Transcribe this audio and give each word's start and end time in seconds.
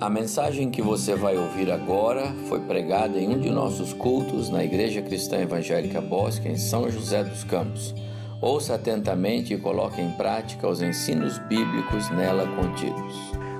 A 0.00 0.10
mensagem 0.10 0.72
que 0.72 0.82
você 0.82 1.14
vai 1.14 1.36
ouvir 1.38 1.70
agora 1.70 2.34
foi 2.48 2.58
pregada 2.58 3.16
em 3.16 3.28
um 3.28 3.38
de 3.38 3.48
nossos 3.48 3.92
cultos 3.92 4.50
na 4.50 4.64
Igreja 4.64 5.00
Cristã 5.00 5.38
Evangélica 5.38 6.00
Bosque, 6.00 6.48
em 6.48 6.58
São 6.58 6.90
José 6.90 7.22
dos 7.22 7.44
Campos. 7.44 7.94
Ouça 8.40 8.74
atentamente 8.74 9.54
e 9.54 9.58
coloque 9.58 10.00
em 10.00 10.10
prática 10.10 10.66
os 10.66 10.82
ensinos 10.82 11.38
bíblicos 11.38 12.10
nela 12.10 12.44
contidos. 12.56 13.14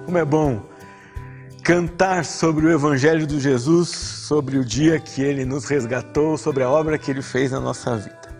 Como 0.04 0.18
é 0.18 0.24
bom 0.24 0.60
cantar 1.62 2.24
sobre 2.24 2.66
o 2.66 2.70
Evangelho 2.70 3.28
de 3.28 3.38
Jesus, 3.38 3.88
sobre 3.88 4.58
o 4.58 4.64
dia 4.64 4.98
que 4.98 5.22
ele 5.22 5.44
nos 5.44 5.66
resgatou, 5.66 6.36
sobre 6.36 6.64
a 6.64 6.68
obra 6.68 6.98
que 6.98 7.12
ele 7.12 7.22
fez 7.22 7.52
na 7.52 7.60
nossa 7.60 7.96
vida. 7.96 8.34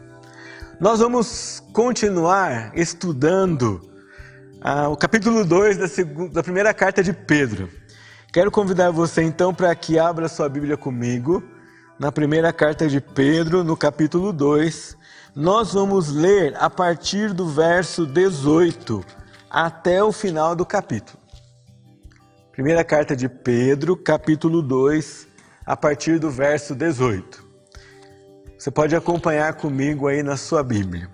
Nós 0.80 0.98
vamos 0.98 1.62
continuar 1.72 2.72
estudando 2.74 3.80
ah, 4.60 4.88
o 4.88 4.96
capítulo 4.96 5.44
2 5.44 5.76
da, 5.76 5.86
da 6.32 6.42
primeira 6.42 6.74
carta 6.74 7.02
de 7.02 7.12
Pedro. 7.12 7.68
Quero 8.34 8.50
convidar 8.50 8.90
você 8.90 9.22
então 9.22 9.54
para 9.54 9.72
que 9.76 9.96
abra 9.96 10.26
sua 10.26 10.48
Bíblia 10.48 10.76
comigo 10.76 11.40
na 12.00 12.10
primeira 12.10 12.52
carta 12.52 12.88
de 12.88 13.00
Pedro, 13.00 13.62
no 13.62 13.76
capítulo 13.76 14.32
2. 14.32 14.96
Nós 15.36 15.72
vamos 15.72 16.10
ler 16.10 16.52
a 16.56 16.68
partir 16.68 17.32
do 17.32 17.46
verso 17.46 18.04
18 18.04 19.04
até 19.48 20.02
o 20.02 20.10
final 20.10 20.56
do 20.56 20.66
capítulo. 20.66 21.16
Primeira 22.50 22.82
carta 22.82 23.14
de 23.14 23.28
Pedro, 23.28 23.96
capítulo 23.96 24.62
2, 24.62 25.28
a 25.64 25.76
partir 25.76 26.18
do 26.18 26.28
verso 26.28 26.74
18. 26.74 27.40
Você 28.58 28.68
pode 28.68 28.96
acompanhar 28.96 29.54
comigo 29.54 30.08
aí 30.08 30.24
na 30.24 30.36
sua 30.36 30.64
Bíblia. 30.64 31.08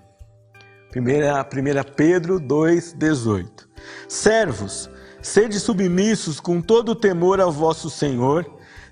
Primeira, 0.89 1.43
primeira 1.43 1.83
Pedro 1.83 2.39
2, 2.39 2.93
18. 2.93 3.69
Servos, 4.07 4.89
Sede 5.21 5.59
submissos 5.59 6.39
com 6.39 6.59
todo 6.59 6.95
temor 6.95 7.39
ao 7.39 7.51
vosso 7.51 7.89
Senhor, 7.89 8.45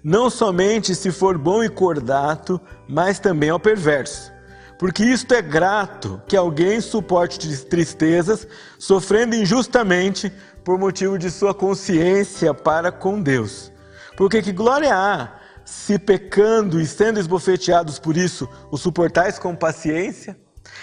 não 0.04 0.30
somente 0.30 0.94
se 0.94 1.12
for 1.12 1.38
bom 1.38 1.64
e 1.64 1.70
cordato, 1.70 2.62
mas 2.88 3.20
também 3.20 3.50
ao 3.50 3.60
perverso. 3.60 4.32
Porque 4.78 5.04
isto 5.04 5.34
é 5.34 5.42
grato 5.42 6.22
que 6.28 6.38
alguém 6.38 6.80
suporte 6.80 7.66
tristezas, 7.66 8.48
sofrendo 8.78 9.36
injustamente 9.36 10.32
por 10.64 10.78
motivo 10.78 11.18
de 11.18 11.30
sua 11.32 11.54
consciência 11.54 12.54
para 12.54 12.92
com 12.92 13.22
Deus. 13.22 13.72
Porque 14.16 14.42
que 14.42 14.54
glória 14.54 14.96
há 14.96 15.40
se 15.66 16.00
pecando 16.00 16.80
e 16.80 16.86
sendo 16.86 17.20
esbofeteados 17.20 18.00
por 18.00 18.16
isso, 18.16 18.48
o 18.72 18.78
suportais 18.78 19.38
com 19.38 19.56
paciência? 19.56 20.38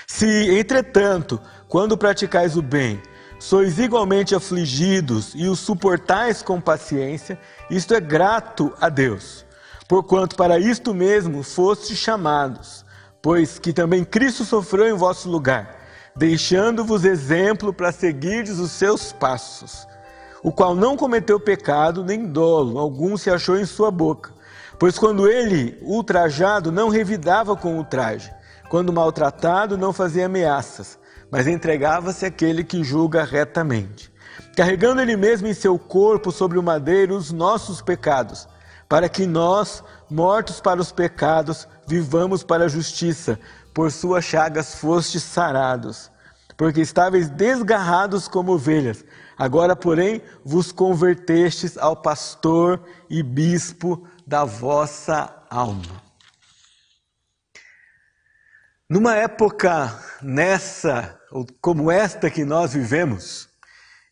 Se, 0.07 0.27
entretanto, 0.59 1.41
quando 1.69 1.97
praticais 1.97 2.57
o 2.57 2.63
bem, 2.63 3.01
sois 3.39 3.79
igualmente 3.79 4.35
afligidos 4.35 5.33
e 5.35 5.49
o 5.49 5.57
suportais 5.57 6.43
com 6.43 6.61
paciência, 6.61 7.39
isto 7.71 7.95
é 7.95 8.01
grato 8.01 8.73
a 8.81 8.89
Deus. 8.89 9.45
Porquanto 9.89 10.37
para 10.37 10.59
isto 10.59 10.95
mesmo 10.95 11.43
fostes 11.43 11.99
chamados, 11.99 12.85
pois 13.23 13.59
que 13.59 13.73
também 13.73 14.05
Cristo 14.05 14.45
sofreu 14.45 14.89
em 14.89 14.99
vosso 14.99 15.29
lugar, 15.29 15.77
deixando-vos 16.15 17.05
exemplo 17.05 17.73
para 17.73 17.93
seguirdes 17.93 18.59
os 18.59 18.73
seus 18.73 19.13
passos, 19.13 19.87
o 20.43 20.51
qual 20.51 20.75
não 20.75 20.97
cometeu 20.97 21.39
pecado 21.39 22.05
nem 22.05 22.27
dolo, 22.27 22.79
algum 22.79 23.17
se 23.17 23.31
achou 23.31 23.57
em 23.57 23.65
sua 23.65 23.91
boca. 23.91 24.35
Pois 24.79 24.99
quando 24.99 25.27
ele, 25.27 25.79
ultrajado, 25.83 26.71
não 26.71 26.89
revidava 26.89 27.57
com 27.57 27.77
ultraje, 27.77 28.31
quando 28.69 28.93
maltratado, 28.93 29.79
não 29.79 29.93
fazia 29.93 30.27
ameaças, 30.27 30.99
mas 31.31 31.47
entregava-se 31.47 32.25
àquele 32.25 32.63
que 32.65 32.85
julga 32.85 33.25
retamente, 33.25 34.13
carregando 34.57 35.01
ele 35.01 35.17
mesmo 35.17 35.47
em 35.47 35.55
seu 35.55 35.79
corpo 35.79 36.31
sobre 36.31 36.59
o 36.59 36.63
madeiro 36.63 37.17
os 37.17 37.33
nossos 37.33 37.81
pecados, 37.83 38.49
para 38.89 39.09
que 39.09 39.27
nós, 39.27 39.83
mortos 40.09 40.61
para 40.61 40.81
os 40.81 40.93
pecados, 40.93 41.67
vivamos 41.87 42.43
para 42.43 42.65
a 42.65 42.69
justiça, 42.69 43.39
por 43.75 43.93
suas 43.93 44.25
chagas 44.25 44.75
fostes 44.77 45.23
sarados, 45.23 46.11
porque 46.57 46.81
estáveis 46.81 47.29
desgarrados 47.29 48.27
como 48.27 48.53
ovelhas, 48.53 49.05
agora, 49.37 49.77
porém, 49.77 50.23
vos 50.45 50.73
convertestes 50.73 51.77
ao 51.77 51.95
pastor 51.95 52.81
e 53.11 53.23
bispo 53.23 54.09
da 54.27 54.45
vossa 54.45 55.35
alma. 55.51 56.07
Numa 58.89 59.17
época 59.17 59.93
nessa, 60.23 61.16
como 61.61 61.91
esta 61.91 62.31
que 62.31 62.45
nós 62.45 62.73
vivemos, 62.73 63.49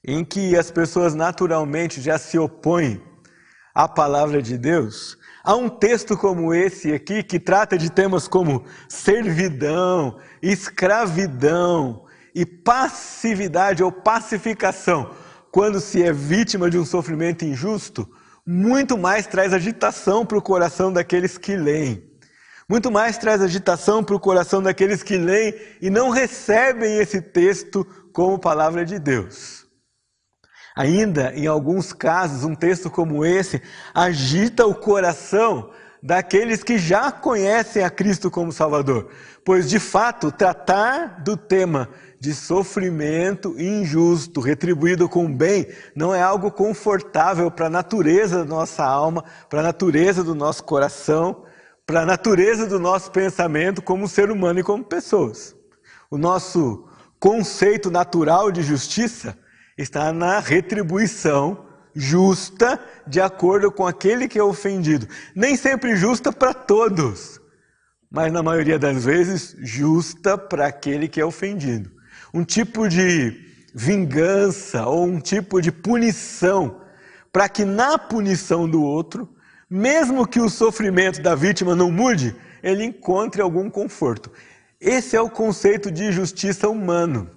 em 0.05 0.25
que 0.25 0.57
as 0.57 0.71
pessoas 0.71 1.15
naturalmente 1.15 2.01
já 2.01 2.19
se 2.19 2.39
opõem 2.39 3.03
à 3.75 3.89
palavra 3.89 4.43
de 4.43 4.59
Deus, 4.59 5.17
há 5.43 5.55
um 5.55 5.69
texto 5.69 6.17
como 6.17 6.53
esse 6.53 6.93
aqui 6.93 7.23
que 7.23 7.39
trata 7.39 7.79
de 7.79 7.91
temas 7.91 8.29
como 8.29 8.65
servidão, 8.89 10.19
escravidão 10.43 12.05
e 12.35 12.45
passividade 12.45 13.83
ou 13.83 13.91
pacificação 13.91 15.11
quando 15.55 15.79
se 15.79 16.03
é 16.03 16.13
vítima 16.13 16.69
de 16.69 16.77
um 16.77 16.85
sofrimento 16.85 17.45
injusto, 17.45 18.11
muito 18.45 18.99
mais 18.99 19.25
traz 19.25 19.53
agitação 19.53 20.27
para 20.27 20.37
o 20.37 20.43
coração 20.43 20.93
daqueles 20.93 21.39
que 21.39 21.55
leem. 21.55 22.03
Muito 22.69 22.91
mais 22.91 23.19
traz 23.19 23.43
agitação 23.43 24.03
para 24.03 24.17
o 24.17 24.21
coração 24.21 24.63
daqueles 24.63 25.03
que 25.03 25.19
leem 25.19 25.55
e 25.83 25.91
não 25.91 26.09
recebem 26.09 26.99
esse 26.99 27.21
texto 27.21 27.85
como 28.13 28.39
palavra 28.39 28.85
de 28.87 28.99
Deus. 28.99 29.67
Ainda, 30.77 31.33
em 31.35 31.47
alguns 31.47 31.93
casos, 31.93 32.43
um 32.43 32.55
texto 32.55 32.91
como 32.91 33.25
esse 33.25 33.63
agita 33.95 34.67
o 34.67 34.75
coração 34.75 35.71
daqueles 36.03 36.63
que 36.63 36.79
já 36.79 37.13
conhecem 37.13 37.83
a 37.83 37.91
Cristo 37.91 38.31
como 38.31 38.53
Salvador, 38.53 39.09
pois 39.45 39.69
de 39.71 39.79
fato 39.79 40.33
tratar 40.33 41.23
do 41.23 41.37
tema 41.37 41.89
de 42.19 42.35
sofrimento 42.35 43.59
injusto, 43.59 44.41
retribuído 44.41 45.09
com 45.09 45.33
bem, 45.35 45.67
não 45.95 46.15
é 46.15 46.23
algo 46.23 46.51
confortável 46.51 47.51
para 47.51 47.67
a 47.67 47.71
natureza 47.71 48.39
da 48.39 48.45
nossa 48.45 48.85
alma, 48.85 49.25
para 49.49 49.61
a 49.61 49.65
natureza 49.65 50.25
do 50.25 50.35
nosso 50.35 50.65
coração 50.65 51.45
para 51.87 52.01
a 52.01 52.07
natureza 52.07 52.67
do 52.67 52.79
nosso 52.79 53.11
pensamento 53.11 53.83
como 53.83 54.09
ser 54.09 54.31
humano 54.31 54.61
e 54.61 54.65
como 54.65 54.85
pessoas. 54.85 55.55
O 56.11 56.17
nosso 56.17 56.89
conceito 57.19 57.91
natural 57.91 58.51
de 58.51 58.63
justiça 58.63 59.37
está 59.77 60.13
na 60.13 60.39
retribuição 60.39 61.67
justa 61.95 62.81
de 63.07 63.21
acordo 63.21 63.71
com 63.71 63.87
aquele 63.87 64.29
que 64.29 64.39
é 64.39 64.43
ofendido. 64.43 65.07
Nem 65.35 65.57
sempre 65.57 65.95
justa 65.97 66.33
para 66.33 66.55
todos, 66.55 67.41
mas 68.11 68.33
na 68.33 68.43
maioria 68.43 68.79
das 68.79 69.05
vezes 69.05 69.57
justa 69.61 70.37
para 70.37 70.67
aquele 70.67 71.09
que 71.09 71.21
é 71.21 71.25
ofendido. 71.25 71.91
Um 72.33 72.45
tipo 72.45 72.89
de 72.89 73.45
vingança 73.75 74.87
ou 74.87 75.05
um 75.05 75.21
tipo 75.21 75.61
de 75.61 75.71
punição 75.71 76.81
para 77.33 77.49
que 77.49 77.65
na 77.65 77.99
punição 77.99 78.69
do 78.69 78.83
outro 78.83 79.34
mesmo 79.69 80.27
que 80.27 80.41
o 80.41 80.49
sofrimento 80.49 81.21
da 81.23 81.35
vítima 81.35 81.75
não 81.75 81.91
mude, 81.91 82.35
ele 82.63 82.85
encontre 82.85 83.43
algum 83.43 83.69
conforto. 83.69 84.31
Esse 84.81 85.17
é 85.17 85.21
o 85.21 85.31
conceito 85.31 85.91
de 85.91 86.13
justiça 86.13 86.69
humano. 86.69 87.31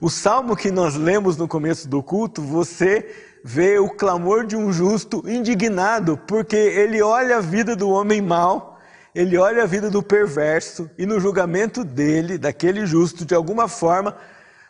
O 0.00 0.10
salmo 0.10 0.56
que 0.56 0.70
nós 0.70 0.96
lemos 0.96 1.36
no 1.36 1.46
começo 1.46 1.88
do 1.88 2.02
culto, 2.02 2.42
você 2.42 3.08
vê 3.44 3.78
o 3.78 3.88
clamor 3.88 4.46
de 4.46 4.56
um 4.56 4.72
justo 4.72 5.22
indignado, 5.28 6.18
porque 6.26 6.56
ele 6.56 7.00
olha 7.00 7.38
a 7.38 7.40
vida 7.40 7.74
do 7.74 7.88
homem 7.88 8.20
mau, 8.20 8.78
ele 9.14 9.36
olha 9.36 9.62
a 9.62 9.66
vida 9.66 9.90
do 9.90 10.02
perverso, 10.02 10.90
e 10.98 11.06
no 11.06 11.20
julgamento 11.20 11.84
dele, 11.84 12.38
daquele 12.38 12.86
justo, 12.86 13.24
de 13.24 13.34
alguma 13.34 13.68
forma, 13.68 14.16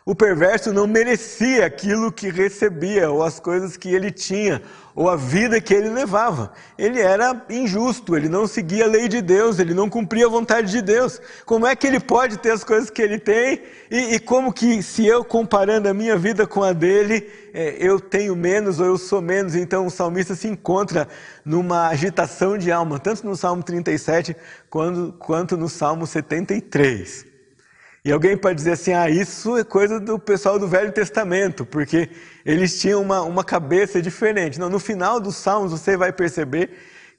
o 0.05 0.13
perverso 0.13 0.73
não 0.73 0.85
merecia 0.85 1.65
aquilo 1.65 2.11
que 2.11 2.29
recebia, 2.29 3.09
ou 3.09 3.23
as 3.23 3.39
coisas 3.39 3.77
que 3.77 3.87
ele 3.87 4.11
tinha, 4.11 4.61
ou 4.93 5.09
a 5.09 5.15
vida 5.15 5.61
que 5.61 5.73
ele 5.73 5.89
levava. 5.89 6.51
Ele 6.77 6.99
era 6.99 7.45
injusto, 7.49 8.17
ele 8.17 8.27
não 8.27 8.45
seguia 8.45 8.83
a 8.83 8.87
lei 8.87 9.07
de 9.07 9.21
Deus, 9.21 9.59
ele 9.59 9.73
não 9.73 9.89
cumpria 9.89 10.25
a 10.25 10.29
vontade 10.29 10.69
de 10.69 10.81
Deus. 10.81 11.21
Como 11.45 11.65
é 11.65 11.73
que 11.73 11.87
ele 11.87 12.01
pode 12.01 12.37
ter 12.37 12.51
as 12.51 12.65
coisas 12.65 12.89
que 12.89 13.01
ele 13.01 13.17
tem? 13.17 13.61
E, 13.89 14.15
e 14.15 14.19
como 14.19 14.51
que, 14.51 14.83
se 14.83 15.07
eu 15.07 15.23
comparando 15.23 15.87
a 15.87 15.93
minha 15.93 16.17
vida 16.17 16.45
com 16.45 16.61
a 16.61 16.73
dele, 16.73 17.25
é, 17.53 17.77
eu 17.79 17.97
tenho 17.97 18.35
menos 18.35 18.81
ou 18.81 18.87
eu 18.87 18.97
sou 18.97 19.21
menos? 19.21 19.55
Então 19.55 19.85
o 19.85 19.89
salmista 19.89 20.35
se 20.35 20.49
encontra 20.49 21.07
numa 21.45 21.87
agitação 21.87 22.57
de 22.57 22.69
alma, 22.73 22.99
tanto 22.99 23.25
no 23.25 23.37
Salmo 23.37 23.63
37 23.63 24.35
quanto, 24.69 25.13
quanto 25.17 25.55
no 25.55 25.69
Salmo 25.69 26.05
73. 26.05 27.32
E 28.05 28.11
alguém 28.11 28.35
pode 28.35 28.55
dizer 28.55 28.73
assim: 28.73 28.93
ah, 28.93 29.09
isso 29.09 29.55
é 29.57 29.63
coisa 29.63 29.99
do 29.99 30.19
pessoal 30.19 30.59
do 30.59 30.67
Velho 30.67 30.91
Testamento, 30.91 31.65
porque 31.65 32.09
eles 32.45 32.79
tinham 32.79 33.01
uma, 33.01 33.21
uma 33.21 33.43
cabeça 33.43 34.01
diferente. 34.01 34.59
Não, 34.59 34.69
no 34.69 34.79
final 34.79 35.19
dos 35.19 35.37
Salmos 35.37 35.71
você 35.71 35.95
vai 35.95 36.11
perceber 36.11 36.71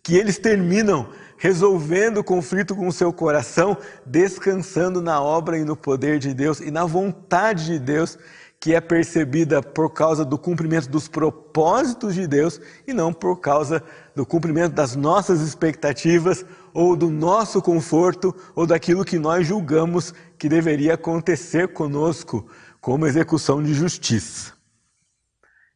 que 0.03 0.15
eles 0.15 0.37
terminam 0.37 1.09
resolvendo 1.39 2.19
o 2.19 2.25
conflito 2.25 2.77
com 2.77 2.87
o 2.87 2.93
seu 2.93 3.11
coração, 3.13 3.77
descansando 4.05 5.01
na 5.01 5.21
obra 5.23 5.59
e 5.59 5.65
no 5.65 5.75
poder 5.75 6.19
de 6.19 6.35
Deus 6.35 6.61
e 6.61 6.71
na 6.71 6.85
vontade 6.85 7.65
de 7.65 7.79
Deus 7.79 8.19
que 8.65 8.75
é 8.75 8.81
percebida 8.81 9.63
por 9.63 9.93
causa 9.93 10.25
do 10.25 10.39
cumprimento 10.39 10.89
dos 10.89 11.07
propósitos 11.07 12.15
de 12.15 12.27
Deus 12.27 12.59
e 12.87 12.95
não 12.95 13.13
por 13.13 13.39
causa 13.39 13.83
do 14.17 14.25
cumprimento 14.25 14.73
das 14.73 14.97
nossas 14.97 15.43
expectativas 15.43 16.47
ou 16.73 16.97
do 16.97 17.11
nosso 17.11 17.61
conforto 17.61 18.35
ou 18.55 18.67
daquilo 18.67 19.05
que 19.05 19.19
nós 19.19 19.47
julgamos 19.47 20.15
que 20.39 20.49
deveria 20.49 20.95
acontecer 20.95 21.75
conosco 21.75 22.49
como 22.81 23.07
execução 23.07 23.63
de 23.63 23.75
justiça. 23.75 24.55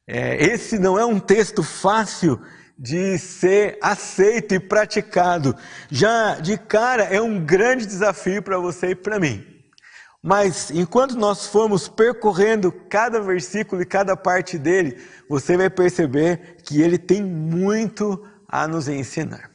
É, 0.06 0.43
esse 0.43 0.79
não 0.79 0.99
é 0.99 1.05
um 1.05 1.20
texto 1.20 1.62
fácil 1.62 2.40
de 2.79 3.19
ser 3.19 3.79
aceito 3.82 4.55
e 4.55 4.58
praticado. 4.58 5.55
Já 5.90 6.37
de 6.37 6.56
cara 6.56 7.05
é 7.05 7.20
um 7.20 7.38
grande 7.38 7.85
desafio 7.85 8.43
para 8.43 8.56
você 8.56 8.93
e 8.93 8.94
para 8.94 9.20
mim. 9.20 9.58
Mas 10.23 10.70
enquanto 10.70 11.17
nós 11.17 11.47
formos 11.47 11.88
percorrendo 11.88 12.73
cada 12.88 13.20
versículo 13.20 13.82
e 13.82 13.87
cada 13.87 14.17
parte 14.17 14.59
dele, 14.59 14.99
você 15.29 15.56
vai 15.56 15.70
perceber 15.70 16.56
que 16.65 16.82
ele 16.82 16.99
tem 16.99 17.23
muito 17.23 18.23
a 18.49 18.67
nos 18.67 18.88
ensinar. 18.88 19.50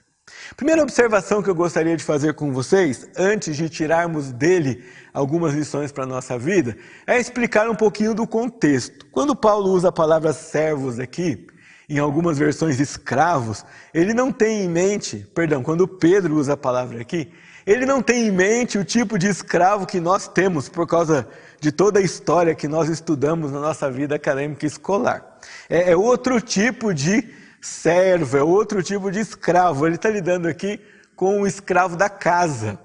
Primeira 0.55 0.81
observação 0.81 1.41
que 1.41 1.49
eu 1.49 1.55
gostaria 1.55 1.97
de 1.97 2.03
fazer 2.03 2.33
com 2.33 2.53
vocês, 2.53 3.07
antes 3.17 3.57
de 3.57 3.69
tirarmos 3.69 4.31
dele 4.31 4.83
algumas 5.13 5.53
lições 5.53 5.91
para 5.91 6.03
a 6.03 6.07
nossa 6.07 6.37
vida, 6.37 6.77
é 7.05 7.19
explicar 7.19 7.69
um 7.69 7.75
pouquinho 7.75 8.13
do 8.13 8.25
contexto. 8.25 9.05
Quando 9.11 9.35
Paulo 9.35 9.69
usa 9.71 9.89
a 9.89 9.91
palavra 9.91 10.31
servos 10.31 10.99
aqui, 10.99 11.47
em 11.89 11.99
algumas 11.99 12.37
versões 12.37 12.79
escravos, 12.79 13.65
ele 13.93 14.13
não 14.13 14.31
tem 14.31 14.63
em 14.63 14.69
mente, 14.69 15.27
perdão, 15.35 15.61
quando 15.61 15.87
Pedro 15.87 16.35
usa 16.35 16.53
a 16.53 16.57
palavra 16.57 17.01
aqui, 17.01 17.31
ele 17.65 17.85
não 17.85 18.01
tem 18.01 18.27
em 18.27 18.31
mente 18.31 18.77
o 18.77 18.83
tipo 18.83 19.17
de 19.17 19.27
escravo 19.27 19.85
que 19.85 19.99
nós 19.99 20.27
temos 20.27 20.67
por 20.67 20.85
causa 20.87 21.27
de 21.59 21.71
toda 21.71 21.99
a 21.99 22.03
história 22.03 22.53
que 22.53 22.67
nós 22.67 22.89
estudamos 22.89 23.51
na 23.51 23.59
nossa 23.59 23.89
vida 23.89 24.15
acadêmica 24.15 24.65
escolar. 24.65 25.39
É, 25.69 25.91
é 25.91 25.95
outro 25.95 26.41
tipo 26.41 26.93
de 26.93 27.23
servo, 27.61 28.37
é 28.37 28.43
outro 28.43 28.83
tipo 28.83 29.09
de 29.09 29.19
escravo. 29.19 29.87
Ele 29.87 29.95
está 29.95 30.09
lidando 30.09 30.47
aqui 30.47 30.79
com 31.15 31.41
o 31.41 31.47
escravo 31.47 31.95
da 31.95 32.09
casa. 32.09 32.77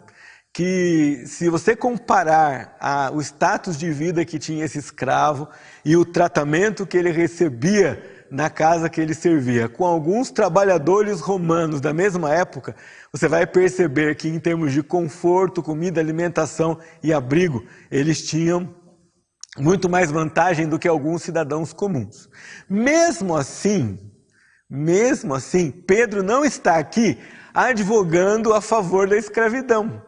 Que, 0.53 1.25
se 1.27 1.49
você 1.49 1.77
comparar 1.77 2.77
a, 2.81 3.11
o 3.13 3.21
status 3.21 3.77
de 3.77 3.91
vida 3.91 4.25
que 4.25 4.39
tinha 4.39 4.65
esse 4.65 4.79
escravo 4.79 5.49
e 5.85 5.97
o 5.97 6.05
tratamento 6.05 6.87
que 6.87 6.97
ele 6.97 7.11
recebia 7.11 8.18
na 8.31 8.51
casa 8.51 8.89
que 8.89 9.01
ele 9.01 9.15
servia, 9.15 9.69
com 9.69 9.85
alguns 9.85 10.31
trabalhadores 10.31 11.21
romanos 11.21 11.81
da 11.81 11.93
mesma 11.93 12.33
época, 12.33 12.75
você 13.13 13.29
vai 13.29 13.47
perceber 13.47 14.17
que, 14.17 14.29
em 14.29 14.39
termos 14.39 14.73
de 14.73 14.83
conforto, 14.83 15.63
comida, 15.63 16.01
alimentação 16.01 16.79
e 17.03 17.13
abrigo, 17.13 17.65
eles 17.91 18.27
tinham 18.27 18.75
muito 19.59 19.89
mais 19.89 20.11
vantagem 20.11 20.69
do 20.69 20.79
que 20.79 20.87
alguns 20.87 21.23
cidadãos 21.23 21.73
comuns. 21.73 22.29
Mesmo 22.69 23.37
assim, 23.37 23.99
mesmo 24.69 25.35
assim, 25.35 25.71
Pedro 25.71 26.23
não 26.23 26.45
está 26.45 26.77
aqui 26.77 27.19
advogando 27.55 28.53
a 28.53 28.61
favor 28.61 29.09
da 29.09 29.17
escravidão. 29.17 30.08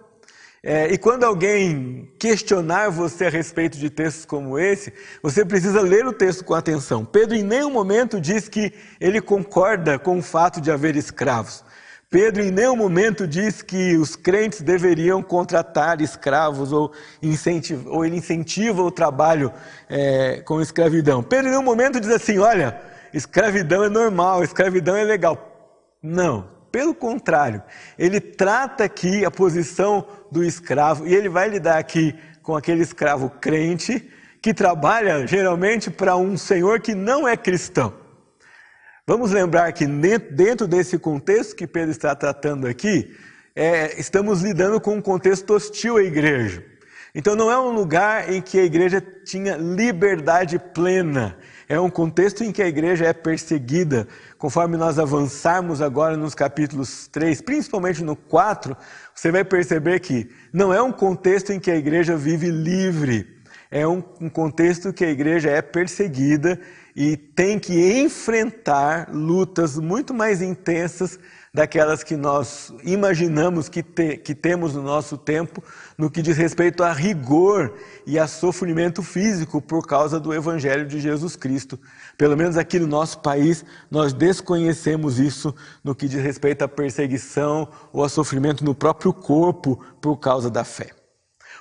É, 0.62 0.92
e 0.92 0.98
quando 0.98 1.24
alguém 1.24 2.12
questionar 2.18 2.90
você 2.90 3.26
a 3.26 3.30
respeito 3.30 3.78
de 3.78 3.88
textos 3.88 4.26
como 4.26 4.58
esse, 4.58 4.92
você 5.22 5.42
precisa 5.42 5.80
ler 5.80 6.06
o 6.06 6.12
texto 6.12 6.44
com 6.44 6.52
atenção. 6.52 7.02
Pedro 7.02 7.34
em 7.34 7.42
nenhum 7.42 7.70
momento 7.70 8.20
diz 8.20 8.46
que 8.46 8.72
ele 9.00 9.22
concorda 9.22 9.98
com 9.98 10.18
o 10.18 10.22
fato 10.22 10.60
de 10.60 10.70
haver 10.70 10.96
escravos. 10.96 11.64
Pedro 12.10 12.42
em 12.42 12.50
nenhum 12.50 12.76
momento 12.76 13.26
diz 13.26 13.62
que 13.62 13.96
os 13.96 14.16
crentes 14.16 14.60
deveriam 14.60 15.22
contratar 15.22 16.00
escravos 16.02 16.72
ou, 16.72 16.92
incentiva, 17.22 17.88
ou 17.88 18.04
ele 18.04 18.16
incentiva 18.16 18.82
o 18.82 18.90
trabalho 18.90 19.52
é, 19.88 20.42
com 20.44 20.60
escravidão. 20.60 21.22
Pedro 21.22 21.46
em 21.46 21.50
nenhum 21.52 21.62
momento 21.62 22.00
diz 22.00 22.10
assim: 22.10 22.38
olha, 22.38 22.78
escravidão 23.14 23.84
é 23.84 23.88
normal, 23.88 24.42
escravidão 24.42 24.96
é 24.96 25.04
legal. 25.04 25.38
Não, 26.02 26.48
pelo 26.70 26.94
contrário, 26.94 27.62
ele 27.98 28.20
trata 28.20 28.84
aqui 28.84 29.24
a 29.24 29.30
posição 29.30 30.06
do 30.30 30.44
escravo 30.44 31.06
e 31.06 31.14
ele 31.14 31.28
vai 31.28 31.48
lidar 31.48 31.78
aqui 31.78 32.14
com 32.42 32.56
aquele 32.56 32.82
escravo 32.82 33.30
crente 33.30 34.10
que 34.40 34.54
trabalha 34.54 35.26
geralmente 35.26 35.90
para 35.90 36.16
um 36.16 36.36
senhor 36.36 36.80
que 36.80 36.94
não 36.94 37.28
é 37.28 37.36
cristão. 37.36 37.92
Vamos 39.06 39.32
lembrar 39.32 39.72
que 39.72 39.86
dentro 39.86 40.66
desse 40.66 40.98
contexto 40.98 41.56
que 41.56 41.66
Pedro 41.66 41.90
está 41.90 42.14
tratando 42.14 42.66
aqui, 42.66 43.14
é, 43.56 43.98
estamos 43.98 44.40
lidando 44.42 44.80
com 44.80 44.94
um 44.94 45.02
contexto 45.02 45.52
hostil 45.52 45.96
à 45.96 46.02
igreja. 46.02 46.64
Então 47.14 47.34
não 47.34 47.50
é 47.50 47.58
um 47.58 47.72
lugar 47.72 48.32
em 48.32 48.40
que 48.40 48.58
a 48.58 48.64
igreja 48.64 49.04
tinha 49.24 49.56
liberdade 49.56 50.58
plena. 50.58 51.36
É 51.70 51.78
um 51.78 51.88
contexto 51.88 52.42
em 52.42 52.50
que 52.50 52.60
a 52.60 52.66
igreja 52.66 53.06
é 53.06 53.12
perseguida. 53.12 54.08
Conforme 54.36 54.76
nós 54.76 54.98
avançarmos 54.98 55.80
agora 55.80 56.16
nos 56.16 56.34
capítulos 56.34 57.06
3, 57.06 57.40
principalmente 57.42 58.02
no 58.02 58.16
4, 58.16 58.76
você 59.14 59.30
vai 59.30 59.44
perceber 59.44 60.00
que 60.00 60.28
não 60.52 60.74
é 60.74 60.82
um 60.82 60.90
contexto 60.90 61.52
em 61.52 61.60
que 61.60 61.70
a 61.70 61.76
igreja 61.76 62.16
vive 62.16 62.50
livre. 62.50 63.38
É 63.70 63.86
um, 63.86 64.02
um 64.20 64.28
contexto 64.28 64.92
que 64.92 65.04
a 65.04 65.10
igreja 65.12 65.48
é 65.48 65.62
perseguida 65.62 66.60
e 66.96 67.16
tem 67.16 67.56
que 67.56 68.00
enfrentar 68.00 69.08
lutas 69.12 69.78
muito 69.78 70.12
mais 70.12 70.42
intensas 70.42 71.20
daquelas 71.52 72.04
que 72.04 72.16
nós 72.16 72.72
imaginamos 72.84 73.68
que, 73.68 73.82
te, 73.82 74.16
que 74.16 74.34
temos 74.34 74.74
no 74.74 74.82
nosso 74.82 75.18
tempo, 75.18 75.62
no 75.98 76.08
que 76.08 76.22
diz 76.22 76.36
respeito 76.36 76.84
a 76.84 76.92
rigor 76.92 77.74
e 78.06 78.18
a 78.18 78.28
sofrimento 78.28 79.02
físico 79.02 79.60
por 79.60 79.84
causa 79.86 80.20
do 80.20 80.32
Evangelho 80.32 80.86
de 80.86 81.00
Jesus 81.00 81.34
Cristo. 81.34 81.78
Pelo 82.16 82.36
menos 82.36 82.56
aqui 82.56 82.78
no 82.78 82.86
nosso 82.86 83.18
país, 83.18 83.64
nós 83.90 84.12
desconhecemos 84.12 85.18
isso 85.18 85.54
no 85.82 85.94
que 85.94 86.08
diz 86.08 86.22
respeito 86.22 86.62
à 86.62 86.68
perseguição 86.68 87.68
ou 87.92 88.04
a 88.04 88.08
sofrimento 88.08 88.64
no 88.64 88.74
próprio 88.74 89.12
corpo 89.12 89.84
por 90.00 90.16
causa 90.18 90.48
da 90.48 90.62
fé. 90.62 90.90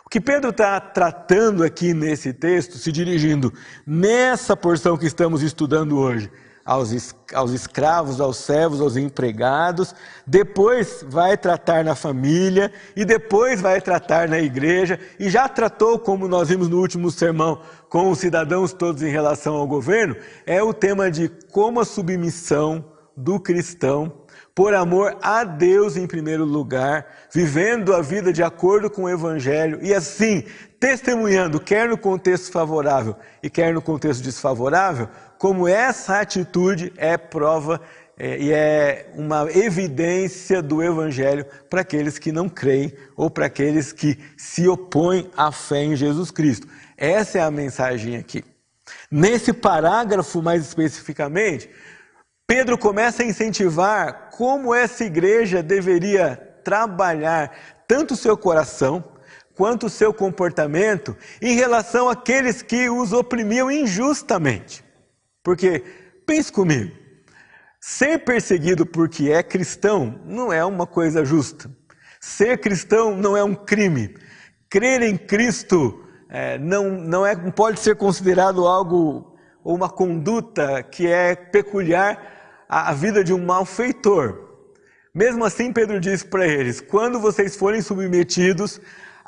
O 0.06 0.09
que 0.09 0.21
Pedro 0.21 0.51
está 0.51 0.80
tratando 0.80 1.63
aqui 1.63 1.94
nesse 1.94 2.31
texto, 2.31 2.77
se 2.77 2.91
dirigindo 2.91 3.53
nessa 3.86 4.56
porção 4.56 4.97
que 4.97 5.06
estamos 5.06 5.41
estudando 5.41 5.97
hoje, 5.97 6.31
aos, 6.69 7.16
aos 7.33 7.51
escravos, 7.51 8.21
aos 8.21 8.38
servos, 8.38 8.80
aos 8.80 8.95
empregados, 8.95 9.95
depois 10.25 11.04
vai 11.07 11.36
tratar 11.36 11.83
na 11.83 11.95
família 11.95 12.71
e 12.96 13.03
depois 13.03 13.60
vai 13.60 13.82
tratar 13.82 14.29
na 14.29 14.38
igreja, 14.38 15.00
e 15.20 15.32
já 15.32 15.50
tratou, 15.50 15.98
como 15.98 16.27
nós 16.27 16.50
vimos 16.50 16.70
no 16.70 16.79
último 16.79 17.10
sermão, 17.10 17.60
com 17.89 18.12
os 18.12 18.20
cidadãos 18.20 18.72
todos 18.72 19.01
em 19.01 19.10
relação 19.10 19.55
ao 19.55 19.65
governo, 19.65 20.15
é 20.46 20.62
o 20.62 20.72
tema 20.72 21.10
de 21.10 21.27
como 21.51 21.79
a 21.79 21.86
submissão 21.86 22.86
do 23.17 23.39
cristão 23.39 24.13
por 24.53 24.74
amor 24.74 25.17
a 25.22 25.43
Deus 25.43 25.98
em 25.98 26.05
primeiro 26.05 26.46
lugar, 26.46 27.08
vivendo 27.34 27.96
a 27.96 28.01
vida 28.01 28.32
de 28.32 28.43
acordo 28.43 28.91
com 28.91 29.03
o 29.03 29.10
Evangelho 29.10 29.79
e 29.82 29.93
assim 29.93 30.43
testemunhando, 30.79 31.60
quer 31.60 31.89
no 31.89 31.98
contexto 31.98 32.51
favorável 32.51 33.15
e 33.41 33.50
quer 33.50 33.74
no 33.74 33.82
contexto 33.82 34.22
desfavorável, 34.22 35.10
como 35.39 35.69
essa 35.69 36.19
atitude 36.19 36.91
é 36.98 37.17
prova 37.17 37.81
é, 38.17 38.38
e 38.38 38.51
é 38.51 39.10
uma 39.15 39.50
evidência 39.50 40.62
do 40.62 40.84
Evangelho 40.84 41.46
para 41.69 41.79
aqueles 41.79 42.19
que 42.19 42.29
não 42.29 42.50
creem 42.50 42.93
ou 43.15 43.29
para 43.29 43.46
aqueles 43.46 43.93
que 43.93 44.19
se 44.36 44.67
opõem 44.67 45.31
à 45.38 45.50
fé 45.50 45.84
em 45.86 45.96
Jesus 45.96 46.29
Cristo. 46.29 46.67
Essa 46.98 47.38
é 47.38 47.41
a 47.41 47.50
mensagem 47.50 48.17
aqui. 48.17 48.43
Nesse 49.10 49.53
parágrafo, 49.53 50.41
mais 50.41 50.62
especificamente, 50.63 51.69
Pedro 52.46 52.77
começa 52.77 53.24
a 53.24 53.25
incentivar 53.25 54.31
como 54.31 54.75
essa 54.75 55.05
igreja 55.05 55.63
deveria 55.63 56.36
trabalhar 56.65 57.58
tanto 57.88 58.13
o 58.13 58.17
seu 58.17 58.36
coração 58.36 59.01
quanto 59.55 59.86
o 59.86 59.89
seu 59.89 60.13
comportamento 60.13 61.15
em 61.41 61.55
relação 61.55 62.10
àqueles 62.10 62.62
que 62.62 62.89
os 62.89 63.13
oprimiam 63.13 63.72
injustamente. 63.72 64.88
Porque, 65.43 65.84
pense 66.25 66.51
comigo, 66.51 66.91
ser 67.79 68.19
perseguido 68.19 68.86
porque 68.86 69.31
é 69.31 69.41
cristão 69.41 70.19
não 70.25 70.51
é 70.51 70.63
uma 70.65 70.86
coisa 70.86 71.24
justa. 71.24 71.69
Ser 72.19 72.60
cristão 72.60 73.15
não 73.15 73.36
é 73.38 73.43
um 73.43 73.55
crime. 73.55 74.15
Crer 74.69 75.01
em 75.01 75.17
Cristo 75.17 76.05
é, 76.29 76.58
não, 76.58 76.91
não, 76.91 77.25
é, 77.25 77.36
não 77.36 77.51
pode 77.51 77.79
ser 77.79 77.96
considerado 77.96 78.67
algo 78.67 79.38
ou 79.63 79.75
uma 79.75 79.89
conduta 79.89 80.84
que 80.84 81.08
é 81.08 81.36
peculiar 81.36 82.65
a 82.67 82.93
vida 82.93 83.24
de 83.24 83.34
um 83.34 83.43
malfeitor. 83.43 84.50
Mesmo 85.13 85.43
assim, 85.43 85.74
Pedro 85.74 86.00
diz 86.00 86.22
para 86.22 86.48
eles: 86.48 86.79
quando 86.79 87.19
vocês 87.19 87.55
forem 87.55 87.81
submetidos 87.81 88.79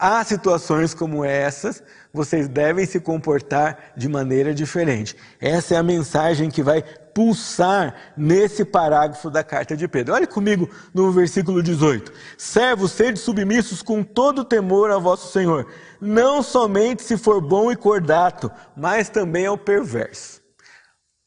há 0.01 0.23
situações 0.23 0.95
como 0.95 1.23
essas, 1.23 1.83
vocês 2.11 2.47
devem 2.47 2.87
se 2.87 2.99
comportar 2.99 3.93
de 3.95 4.09
maneira 4.09 4.51
diferente. 4.51 5.15
Essa 5.39 5.75
é 5.75 5.77
a 5.77 5.83
mensagem 5.83 6.49
que 6.49 6.63
vai 6.63 6.81
pulsar 7.13 7.93
nesse 8.17 8.65
parágrafo 8.65 9.29
da 9.29 9.43
carta 9.43 9.77
de 9.77 9.87
Pedro. 9.87 10.15
Olhe 10.15 10.25
comigo 10.25 10.67
no 10.91 11.11
versículo 11.11 11.61
18: 11.61 12.11
Servos, 12.35 12.91
sede 12.91 13.19
submissos 13.19 13.83
com 13.83 14.03
todo 14.03 14.43
temor 14.43 14.89
ao 14.89 14.99
vosso 14.99 15.31
Senhor, 15.31 15.67
não 16.01 16.41
somente 16.41 17.03
se 17.03 17.15
for 17.15 17.39
bom 17.39 17.71
e 17.71 17.75
cordato, 17.75 18.51
mas 18.75 19.07
também 19.07 19.45
ao 19.45 19.57
perverso. 19.57 20.41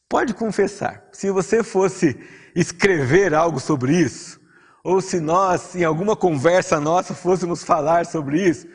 Pode 0.09 0.33
confessar, 0.33 1.05
se 1.13 1.31
você 1.31 1.63
fosse 1.63 2.19
escrever 2.53 3.33
algo 3.33 3.59
sobre 3.59 3.95
isso, 3.95 4.39
ou 4.85 5.01
se 5.01 5.19
nós, 5.19 5.75
em 5.75 5.83
alguma 5.83 6.15
conversa 6.15 6.79
nossa, 6.79 7.15
fôssemos 7.15 7.63
falar 7.63 8.05
sobre 8.05 8.47
isso, 8.47 8.67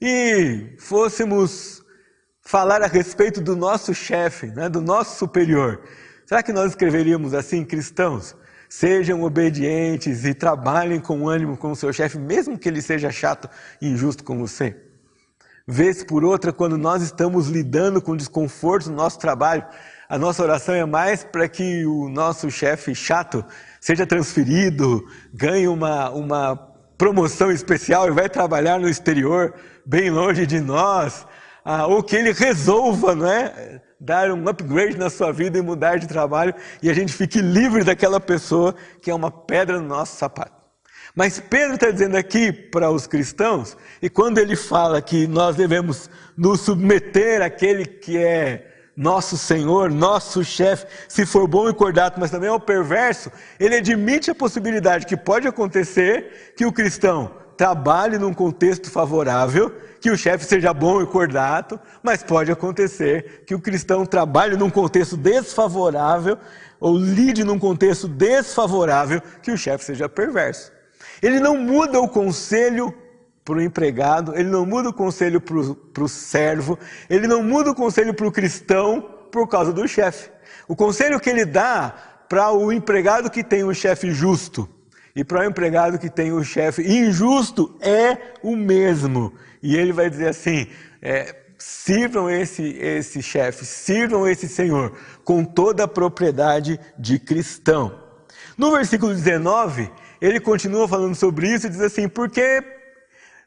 e 0.00 0.74
fôssemos 0.78 1.84
falar 2.40 2.80
a 2.82 2.86
respeito 2.86 3.38
do 3.38 3.54
nosso 3.54 3.92
chefe, 3.92 4.46
né, 4.46 4.70
do 4.70 4.80
nosso 4.80 5.18
superior, 5.18 5.82
será 6.24 6.42
que 6.42 6.54
nós 6.54 6.70
escreveríamos 6.70 7.34
assim, 7.34 7.66
cristãos? 7.66 8.34
Sejam 8.66 9.22
obedientes 9.22 10.24
e 10.24 10.32
trabalhem 10.32 11.00
com 11.00 11.28
ânimo 11.28 11.54
com 11.54 11.72
o 11.72 11.76
seu 11.76 11.92
chefe, 11.92 12.18
mesmo 12.18 12.58
que 12.58 12.68
ele 12.68 12.80
seja 12.80 13.10
chato 13.10 13.48
e 13.80 13.88
injusto 13.88 14.24
com 14.24 14.38
você. 14.38 14.74
Vez 15.66 16.02
por 16.02 16.24
outra, 16.24 16.50
quando 16.50 16.78
nós 16.78 17.02
estamos 17.02 17.48
lidando 17.48 18.00
com 18.00 18.16
desconforto 18.16 18.88
no 18.88 18.96
nosso 18.96 19.18
trabalho, 19.18 19.66
a 20.08 20.16
nossa 20.16 20.42
oração 20.42 20.74
é 20.74 20.86
mais 20.86 21.22
para 21.22 21.46
que 21.46 21.84
o 21.84 22.08
nosso 22.08 22.50
chefe 22.50 22.94
chato 22.94 23.44
seja 23.78 24.06
transferido, 24.06 25.04
ganhe 25.34 25.68
uma, 25.68 26.08
uma 26.10 26.56
promoção 26.96 27.52
especial 27.52 28.08
e 28.08 28.10
vai 28.10 28.28
trabalhar 28.28 28.80
no 28.80 28.88
exterior, 28.88 29.54
bem 29.84 30.10
longe 30.10 30.46
de 30.46 30.60
nós, 30.60 31.26
ah, 31.62 31.86
ou 31.86 32.02
que 32.02 32.16
ele 32.16 32.32
resolva, 32.32 33.14
não 33.14 33.30
é? 33.30 33.82
Dar 34.00 34.30
um 34.30 34.48
upgrade 34.48 34.96
na 34.96 35.10
sua 35.10 35.30
vida 35.30 35.58
e 35.58 35.62
mudar 35.62 35.98
de 35.98 36.06
trabalho 36.06 36.54
e 36.82 36.88
a 36.88 36.94
gente 36.94 37.12
fique 37.12 37.42
livre 37.42 37.84
daquela 37.84 38.18
pessoa 38.18 38.74
que 39.02 39.10
é 39.10 39.14
uma 39.14 39.30
pedra 39.30 39.78
no 39.78 39.88
nosso 39.88 40.16
sapato. 40.16 40.56
Mas 41.14 41.38
Pedro 41.40 41.74
está 41.74 41.90
dizendo 41.90 42.16
aqui 42.16 42.52
para 42.52 42.90
os 42.90 43.06
cristãos, 43.06 43.76
e 44.00 44.08
quando 44.08 44.38
ele 44.38 44.54
fala 44.54 45.02
que 45.02 45.26
nós 45.26 45.56
devemos 45.56 46.08
nos 46.36 46.60
submeter 46.60 47.42
àquele 47.42 47.84
que 47.84 48.16
é 48.16 48.67
nosso 48.98 49.38
Senhor, 49.38 49.92
nosso 49.92 50.42
chefe, 50.42 50.84
se 51.08 51.24
for 51.24 51.46
bom 51.46 51.68
e 51.68 51.72
cordato, 51.72 52.18
mas 52.18 52.32
também 52.32 52.48
é 52.48 52.52
o 52.52 52.58
perverso, 52.58 53.30
ele 53.60 53.76
admite 53.76 54.28
a 54.28 54.34
possibilidade 54.34 55.06
que 55.06 55.16
pode 55.16 55.46
acontecer 55.46 56.52
que 56.56 56.66
o 56.66 56.72
cristão 56.72 57.30
trabalhe 57.56 58.18
num 58.18 58.34
contexto 58.34 58.90
favorável, 58.90 59.72
que 60.00 60.10
o 60.10 60.16
chefe 60.16 60.44
seja 60.44 60.74
bom 60.74 61.00
e 61.00 61.06
cordato, 61.06 61.78
mas 62.02 62.24
pode 62.24 62.50
acontecer 62.50 63.44
que 63.46 63.54
o 63.54 63.60
cristão 63.60 64.04
trabalhe 64.04 64.56
num 64.56 64.68
contexto 64.68 65.16
desfavorável 65.16 66.36
ou 66.80 66.96
lide 66.96 67.44
num 67.44 67.58
contexto 67.58 68.08
desfavorável 68.08 69.22
que 69.40 69.52
o 69.52 69.56
chefe 69.56 69.84
seja 69.84 70.08
perverso. 70.08 70.72
Ele 71.22 71.38
não 71.38 71.56
muda 71.56 72.00
o 72.00 72.08
conselho 72.08 72.92
para 73.48 73.56
o 73.56 73.62
empregado, 73.62 74.34
ele 74.34 74.50
não 74.50 74.66
muda 74.66 74.90
o 74.90 74.92
conselho 74.92 75.40
para 75.40 76.04
o 76.04 76.08
servo, 76.08 76.78
ele 77.08 77.26
não 77.26 77.42
muda 77.42 77.70
o 77.70 77.74
conselho 77.74 78.12
para 78.12 78.26
o 78.26 78.30
cristão 78.30 79.00
por 79.32 79.48
causa 79.48 79.72
do 79.72 79.88
chefe. 79.88 80.28
O 80.68 80.76
conselho 80.76 81.18
que 81.18 81.30
ele 81.30 81.46
dá 81.46 81.94
para 82.28 82.52
o 82.52 82.70
empregado 82.70 83.30
que 83.30 83.42
tem 83.42 83.64
um 83.64 83.72
chefe 83.72 84.10
justo 84.10 84.68
e 85.16 85.24
para 85.24 85.40
o 85.40 85.44
empregado 85.44 85.98
que 85.98 86.10
tem 86.10 86.30
o 86.30 86.44
chefe 86.44 86.82
injusto 86.82 87.74
é 87.80 88.18
o 88.42 88.54
mesmo. 88.54 89.32
E 89.62 89.78
ele 89.78 89.94
vai 89.94 90.10
dizer 90.10 90.28
assim: 90.28 90.66
é, 91.00 91.34
sirvam 91.56 92.28
esse, 92.28 92.62
esse 92.62 93.22
chefe, 93.22 93.64
sirvam 93.64 94.28
esse 94.28 94.46
senhor 94.46 94.92
com 95.24 95.42
toda 95.42 95.84
a 95.84 95.88
propriedade 95.88 96.78
de 96.98 97.18
cristão. 97.18 97.98
No 98.58 98.72
versículo 98.72 99.14
19, 99.14 99.90
ele 100.20 100.38
continua 100.38 100.86
falando 100.86 101.14
sobre 101.14 101.48
isso 101.48 101.66
e 101.66 101.70
diz 101.70 101.80
assim: 101.80 102.10
porque 102.10 102.76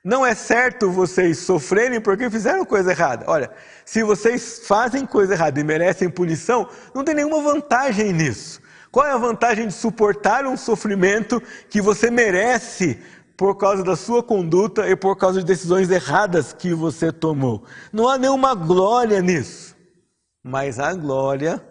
não 0.03 0.25
é 0.25 0.33
certo 0.33 0.89
vocês 0.89 1.39
sofrerem 1.39 2.01
porque 2.01 2.29
fizeram 2.29 2.65
coisa 2.65 2.91
errada. 2.91 3.25
Olha, 3.27 3.51
se 3.85 4.03
vocês 4.03 4.61
fazem 4.67 5.05
coisa 5.05 5.33
errada 5.33 5.59
e 5.59 5.63
merecem 5.63 6.09
punição, 6.09 6.67
não 6.93 7.03
tem 7.03 7.13
nenhuma 7.13 7.41
vantagem 7.41 8.11
nisso. 8.11 8.59
Qual 8.91 9.05
é 9.05 9.11
a 9.11 9.17
vantagem 9.17 9.67
de 9.67 9.73
suportar 9.73 10.45
um 10.45 10.57
sofrimento 10.57 11.41
que 11.69 11.81
você 11.81 12.09
merece 12.09 12.99
por 13.37 13.55
causa 13.55 13.83
da 13.83 13.95
sua 13.95 14.23
conduta 14.23 14.87
e 14.89 14.95
por 14.95 15.15
causa 15.15 15.39
de 15.39 15.45
decisões 15.45 15.89
erradas 15.89 16.51
que 16.51 16.73
você 16.73 17.11
tomou? 17.11 17.63
Não 17.93 18.09
há 18.09 18.17
nenhuma 18.17 18.55
glória 18.55 19.21
nisso. 19.21 19.77
Mas 20.43 20.79
há 20.79 20.93
glória, 20.93 21.63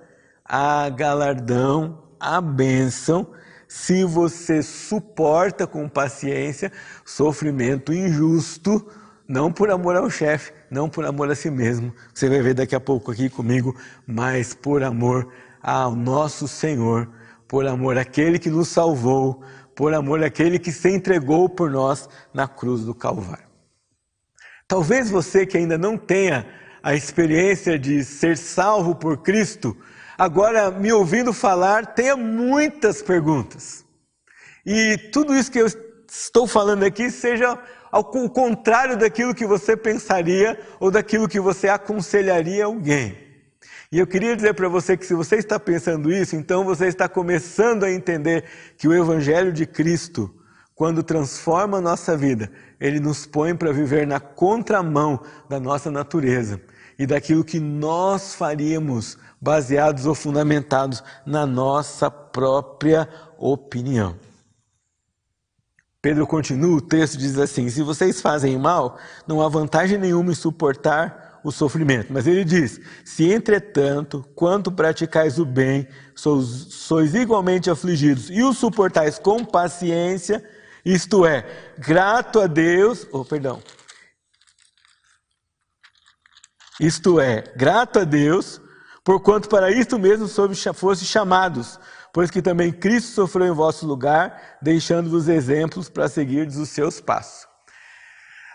há 0.45 0.89
galardão, 0.89 2.05
há 2.19 2.41
bênção 2.41 3.27
se 3.71 4.03
você 4.03 4.65
suporta 4.65 5.65
com 5.65 5.89
paciência 5.89 6.73
sofrimento 7.05 7.93
injusto, 7.93 8.85
não 9.29 9.53
por 9.53 9.71
amor 9.71 9.95
ao 9.95 10.11
chefe, 10.11 10.53
não 10.69 10.89
por 10.89 11.07
amor 11.07 11.31
a 11.31 11.37
si 11.37 11.53
mesmo. 11.53 11.95
Você 12.13 12.29
vai 12.29 12.43
ver 12.43 12.55
daqui 12.55 12.75
a 12.75 12.81
pouco 12.81 13.13
aqui 13.13 13.31
comigo, 13.31 13.77
mas 14.05 14.53
por 14.53 14.83
amor 14.83 15.33
ao 15.63 15.95
nosso 15.95 16.49
Senhor, 16.49 17.09
por 17.47 17.65
amor 17.65 17.97
àquele 17.97 18.41
que 18.41 18.51
nos 18.51 18.67
salvou, 18.67 19.41
por 19.73 19.95
amor 19.95 20.25
àquele 20.25 20.59
que 20.59 20.73
se 20.73 20.91
entregou 20.91 21.49
por 21.49 21.71
nós 21.71 22.09
na 22.35 22.49
cruz 22.49 22.85
do 22.85 22.93
Calvário. 22.93 23.47
Talvez 24.67 25.09
você 25.09 25.47
que 25.47 25.57
ainda 25.57 25.79
não 25.79 25.97
tenha 25.97 26.45
a 26.83 26.93
experiência 26.97 27.79
de 27.79 28.05
ser 28.05 28.37
salvo 28.37 28.97
por 28.97 29.19
Cristo, 29.19 29.77
agora 30.21 30.71
me 30.71 30.93
ouvindo 30.93 31.33
falar, 31.33 31.95
tenha 31.95 32.15
muitas 32.15 33.01
perguntas. 33.01 33.87
E 34.67 34.99
tudo 35.11 35.35
isso 35.35 35.51
que 35.51 35.59
eu 35.59 35.67
estou 36.07 36.47
falando 36.47 36.83
aqui 36.83 37.11
seja 37.11 37.59
ao 37.91 38.05
contrário 38.05 38.99
daquilo 38.99 39.35
que 39.35 39.47
você 39.47 39.75
pensaria 39.75 40.61
ou 40.79 40.91
daquilo 40.91 41.27
que 41.27 41.41
você 41.41 41.71
aconselharia 41.71 42.67
alguém. 42.67 43.17
E 43.91 43.99
eu 43.99 44.07
queria 44.07 44.37
dizer 44.37 44.53
para 44.53 44.69
você 44.69 44.95
que 44.95 45.07
se 45.07 45.15
você 45.15 45.37
está 45.37 45.59
pensando 45.59 46.13
isso, 46.13 46.37
então 46.37 46.65
você 46.65 46.87
está 46.87 47.09
começando 47.09 47.85
a 47.85 47.91
entender 47.91 48.45
que 48.77 48.87
o 48.87 48.95
Evangelho 48.95 49.51
de 49.51 49.65
Cristo, 49.65 50.31
quando 50.75 51.03
transforma 51.03 51.79
a 51.79 51.81
nossa 51.81 52.15
vida, 52.15 52.53
ele 52.79 53.01
nos 53.01 53.25
põe 53.25 53.57
para 53.57 53.73
viver 53.73 54.07
na 54.07 54.21
contramão 54.21 55.19
da 55.49 55.59
nossa 55.59 55.91
natureza 55.91 56.61
e 56.99 57.07
daquilo 57.07 57.43
que 57.43 57.59
nós 57.59 58.35
faríamos 58.35 59.17
baseados 59.41 60.07
ou 60.07 60.15
fundamentados 60.15 61.03
na 61.25 61.47
nossa 61.47 62.11
própria 62.11 63.09
opinião. 63.39 64.17
Pedro 66.03 66.27
continua, 66.27 66.77
o 66.77 66.81
texto 66.81 67.19
diz 67.19 67.39
assim: 67.39 67.69
Se 67.69 67.83
vocês 67.83 68.21
fazem 68.21 68.59
mal, 68.59 68.99
não 69.27 69.43
há 69.43 69.49
vantagem 69.49 69.99
nenhuma 69.99 70.33
em 70.33 70.35
suportar 70.35 71.41
o 71.45 71.51
sofrimento. 71.51 72.13
Mas 72.13 72.27
ele 72.27 72.45
diz: 72.45 72.81
Se 73.05 73.31
entretanto, 73.31 74.25
quanto 74.35 74.73
praticais 74.73 75.39
o 75.39 75.45
bem, 75.45 75.87
sois, 76.15 76.47
sois 76.71 77.15
igualmente 77.15 77.71
afligidos 77.71 78.31
e 78.31 78.43
o 78.43 78.53
suportais 78.55 79.19
com 79.19 79.45
paciência, 79.45 80.43
isto 80.85 81.27
é, 81.27 81.45
grato 81.79 82.41
a 82.41 82.47
Deus, 82.47 83.07
oh, 83.13 83.25
perdão. 83.25 83.63
Isto 86.81 87.21
é, 87.21 87.45
grato 87.55 87.99
a 87.99 88.05
Deus, 88.05 88.59
porquanto 89.11 89.49
para 89.49 89.73
isto 89.73 89.99
mesmo 89.99 90.29
fosse 90.73 91.05
chamados, 91.05 91.81
pois 92.13 92.31
que 92.31 92.41
também 92.41 92.71
Cristo 92.71 93.11
sofreu 93.11 93.49
em 93.49 93.51
vosso 93.51 93.85
lugar, 93.85 94.57
deixando-vos 94.63 95.27
exemplos 95.27 95.89
para 95.89 96.09
seguirdes 96.09 96.57
os 96.59 96.69
seus 96.69 97.01
passos. 97.01 97.45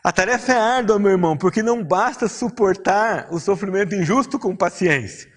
A 0.01 0.13
tarefa 0.13 0.53
é 0.53 0.57
árdua, 0.57 0.97
meu 0.97 1.11
irmão, 1.11 1.35
porque 1.35 1.61
não 1.61 1.83
basta 1.83 2.29
suportar 2.29 3.27
o 3.31 3.37
sofrimento 3.37 3.95
injusto 3.95 4.39
com 4.39 4.55
paciência. 4.55 5.29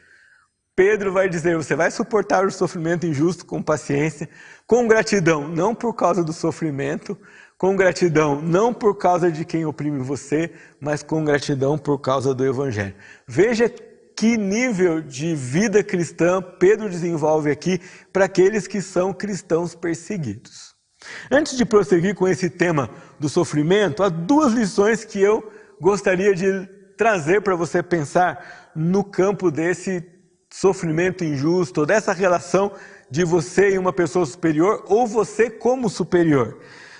Pedro 0.76 1.12
vai 1.12 1.28
dizer: 1.28 1.56
você 1.56 1.74
vai 1.74 1.90
suportar 1.90 2.46
o 2.46 2.52
sofrimento 2.52 3.04
injusto 3.04 3.44
com 3.44 3.60
paciência, 3.60 4.28
com 4.68 4.86
gratidão, 4.86 5.48
não 5.48 5.74
por 5.74 5.94
causa 5.94 6.22
do 6.22 6.32
sofrimento, 6.32 7.18
com 7.58 7.74
gratidão 7.74 8.40
não 8.40 8.72
por 8.72 8.96
causa 8.96 9.32
de 9.32 9.44
quem 9.44 9.66
oprime 9.66 9.98
você, 9.98 10.52
mas 10.80 11.02
com 11.02 11.24
gratidão 11.24 11.76
por 11.76 11.98
causa 11.98 12.32
do 12.32 12.46
Evangelho. 12.46 12.94
Veja 13.26 13.68
que 14.18 14.36
nível 14.36 15.00
de 15.00 15.32
vida 15.32 15.80
cristã 15.80 16.42
Pedro 16.42 16.90
desenvolve 16.90 17.52
aqui 17.52 17.80
para 18.12 18.24
aqueles 18.24 18.66
que 18.66 18.82
são 18.82 19.12
cristãos 19.12 19.76
perseguidos. 19.76 20.74
Antes 21.30 21.56
de 21.56 21.64
prosseguir 21.64 22.16
com 22.16 22.26
esse 22.26 22.50
tema 22.50 22.90
do 23.20 23.28
sofrimento, 23.28 24.02
há 24.02 24.08
duas 24.08 24.52
lições 24.52 25.04
que 25.04 25.22
eu 25.22 25.48
gostaria 25.80 26.34
de 26.34 26.66
trazer 26.96 27.42
para 27.42 27.54
você 27.54 27.80
pensar 27.80 28.72
no 28.74 29.04
campo 29.04 29.52
desse 29.52 30.04
sofrimento 30.52 31.22
injusto, 31.22 31.86
dessa 31.86 32.12
relação 32.12 32.72
de 33.08 33.22
você 33.22 33.74
e 33.74 33.78
uma 33.78 33.92
pessoa 33.92 34.26
superior, 34.26 34.84
ou 34.88 35.06
você 35.06 35.48
como 35.48 35.88
superior. 35.88 36.58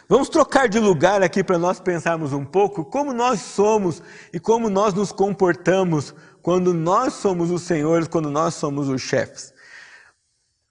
Vamos 0.09 0.31
trocar 0.31 0.69
de 0.69 0.79
lugar 0.79 1.21
aqui 1.23 1.45
para 1.45 1.59
nós 1.59 1.81
pensarmos 1.81 2.33
um 2.33 2.45
pouco 2.45 2.83
como 2.83 3.13
nós 3.13 3.41
somos 3.41 4.03
e 4.33 4.41
como 4.41 4.71
nós 4.71 4.95
nos 4.95 5.13
comportamos 5.13 6.15
quando 6.49 6.73
nós 6.73 7.13
somos 7.13 7.51
os 7.51 7.61
senhores, 7.61 8.09
quando 8.09 8.31
nós 8.31 8.55
somos 8.55 8.89
os 8.89 9.03
chefes. 9.03 9.53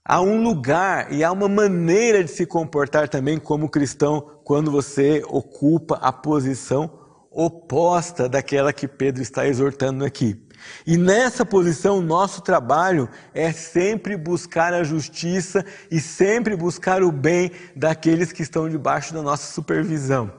Há 0.04 0.20
um 0.20 0.42
lugar 0.42 1.12
e 1.12 1.22
há 1.22 1.30
uma 1.30 1.48
maneira 1.48 2.24
de 2.24 2.32
se 2.32 2.44
comportar 2.44 3.08
também 3.08 3.38
como 3.38 3.68
cristão 3.68 4.40
quando 4.42 4.72
você 4.72 5.22
ocupa 5.28 5.94
a 6.02 6.12
posição 6.12 6.90
oposta 7.30 8.28
daquela 8.28 8.72
que 8.72 8.88
Pedro 8.88 9.22
está 9.22 9.46
exortando 9.46 10.04
aqui. 10.04 10.44
E 10.84 10.96
nessa 10.96 11.46
posição, 11.46 12.00
nosso 12.00 12.42
trabalho 12.42 13.08
é 13.32 13.52
sempre 13.52 14.16
buscar 14.16 14.74
a 14.74 14.82
justiça 14.82 15.64
e 15.88 16.00
sempre 16.00 16.56
buscar 16.56 17.04
o 17.04 17.12
bem 17.12 17.52
daqueles 17.76 18.32
que 18.32 18.42
estão 18.42 18.68
debaixo 18.68 19.14
da 19.14 19.22
nossa 19.22 19.52
supervisão. 19.52 20.32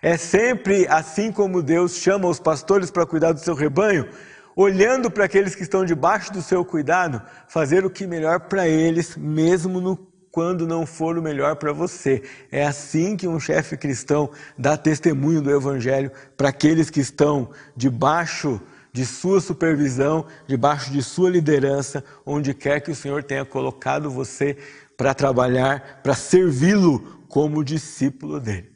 É 0.00 0.16
sempre 0.16 0.86
assim 0.88 1.30
como 1.30 1.62
Deus 1.62 1.96
chama 1.96 2.26
os 2.26 2.40
pastores 2.40 2.90
para 2.90 3.04
cuidar 3.04 3.32
do 3.32 3.40
seu 3.40 3.54
rebanho, 3.54 4.08
olhando 4.56 5.10
para 5.10 5.24
aqueles 5.24 5.54
que 5.54 5.62
estão 5.62 5.84
debaixo 5.84 6.32
do 6.32 6.42
seu 6.42 6.64
cuidado, 6.64 7.22
fazer 7.48 7.84
o 7.84 7.90
que 7.90 8.06
melhor 8.06 8.40
para 8.40 8.68
eles, 8.68 9.16
mesmo 9.16 9.80
no 9.80 9.96
quando 10.32 10.66
não 10.66 10.86
for 10.86 11.18
o 11.18 11.22
melhor 11.22 11.56
para 11.56 11.72
você. 11.74 12.22
É 12.50 12.64
assim 12.64 13.16
que 13.16 13.28
um 13.28 13.38
chefe 13.38 13.76
cristão 13.76 14.30
dá 14.56 14.78
testemunho 14.78 15.42
do 15.42 15.50
Evangelho 15.50 16.10
para 16.36 16.48
aqueles 16.48 16.88
que 16.88 17.00
estão 17.00 17.50
debaixo 17.76 18.58
de 18.92 19.04
sua 19.04 19.40
supervisão, 19.40 20.26
debaixo 20.46 20.90
de 20.90 21.02
sua 21.02 21.30
liderança, 21.30 22.02
onde 22.24 22.54
quer 22.54 22.80
que 22.80 22.90
o 22.90 22.94
Senhor 22.94 23.22
tenha 23.22 23.44
colocado 23.44 24.10
você 24.10 24.56
para 24.96 25.14
trabalhar, 25.14 26.00
para 26.02 26.14
servi-lo 26.14 27.24
como 27.28 27.64
discípulo 27.64 28.40
dele. 28.40 28.71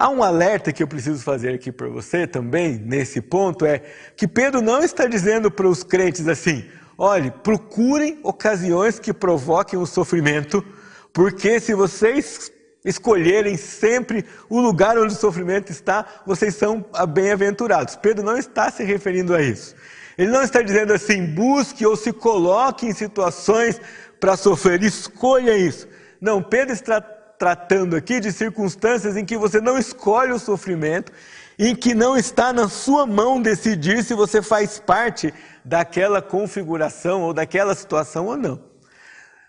Há 0.00 0.08
um 0.08 0.22
alerta 0.22 0.72
que 0.72 0.82
eu 0.82 0.88
preciso 0.88 1.22
fazer 1.22 1.52
aqui 1.52 1.70
para 1.70 1.86
você 1.86 2.26
também, 2.26 2.78
nesse 2.78 3.20
ponto, 3.20 3.66
é 3.66 3.82
que 4.16 4.26
Pedro 4.26 4.62
não 4.62 4.82
está 4.82 5.04
dizendo 5.04 5.50
para 5.50 5.68
os 5.68 5.82
crentes 5.82 6.26
assim: 6.26 6.64
olhe, 6.96 7.30
procurem 7.30 8.18
ocasiões 8.22 8.98
que 8.98 9.12
provoquem 9.12 9.78
o 9.78 9.84
sofrimento, 9.84 10.64
porque 11.12 11.60
se 11.60 11.74
vocês 11.74 12.50
escolherem 12.82 13.58
sempre 13.58 14.24
o 14.48 14.58
lugar 14.58 14.96
onde 14.96 15.12
o 15.12 15.18
sofrimento 15.18 15.70
está, 15.70 16.06
vocês 16.24 16.54
são 16.54 16.82
bem-aventurados. 17.10 17.94
Pedro 17.94 18.24
não 18.24 18.38
está 18.38 18.70
se 18.70 18.82
referindo 18.82 19.34
a 19.34 19.42
isso. 19.42 19.74
Ele 20.16 20.30
não 20.30 20.42
está 20.42 20.62
dizendo 20.62 20.94
assim, 20.94 21.26
busque 21.26 21.84
ou 21.84 21.94
se 21.94 22.10
coloque 22.10 22.86
em 22.86 22.94
situações 22.94 23.78
para 24.18 24.34
sofrer, 24.34 24.82
escolha 24.82 25.54
isso. 25.54 25.86
Não, 26.18 26.42
Pedro 26.42 26.72
está 26.72 27.02
tratando 27.40 27.96
aqui 27.96 28.20
de 28.20 28.30
circunstâncias 28.30 29.16
em 29.16 29.24
que 29.24 29.38
você 29.38 29.62
não 29.62 29.78
escolhe 29.78 30.30
o 30.30 30.38
sofrimento, 30.38 31.10
em 31.58 31.74
que 31.74 31.94
não 31.94 32.14
está 32.14 32.52
na 32.52 32.68
sua 32.68 33.06
mão 33.06 33.40
decidir 33.40 34.04
se 34.04 34.12
você 34.12 34.42
faz 34.42 34.78
parte 34.78 35.32
daquela 35.64 36.20
configuração 36.20 37.22
ou 37.22 37.32
daquela 37.32 37.74
situação 37.74 38.26
ou 38.26 38.36
não. 38.36 38.62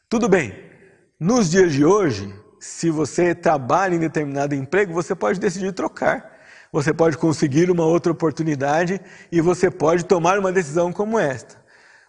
Tudo 0.08 0.30
bem, 0.30 0.56
nos 1.20 1.52
dias 1.52 1.74
de 1.74 1.84
hoje, 1.84 2.34
se 2.62 2.90
você 2.90 3.36
trabalha 3.36 3.96
em 3.96 4.00
determinado 4.00 4.56
emprego, 4.56 4.94
você 4.94 5.14
pode 5.14 5.38
decidir 5.38 5.74
trocar. 5.74 6.40
Você 6.72 6.94
pode 6.94 7.18
conseguir 7.18 7.70
uma 7.70 7.84
outra 7.84 8.14
oportunidade 8.14 9.02
e 9.30 9.42
você 9.42 9.70
pode 9.70 10.06
tomar 10.06 10.40
uma 10.40 10.54
decisão 10.54 10.94
como 10.94 11.20
esta. 11.20 11.62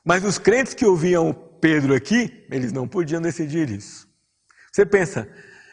Mas 0.05 0.25
os 0.25 0.39
crentes 0.39 0.75
que 0.75 0.87
ouviam 0.87 1.33
Pedro 1.61 1.93
aqui, 1.93 2.47
eles 2.53 2.73
não 2.73 2.87
podiam 2.87 3.21
decidir 3.21 3.69
isso. 3.69 4.07
Você 4.71 4.87
pensa, 4.87 5.29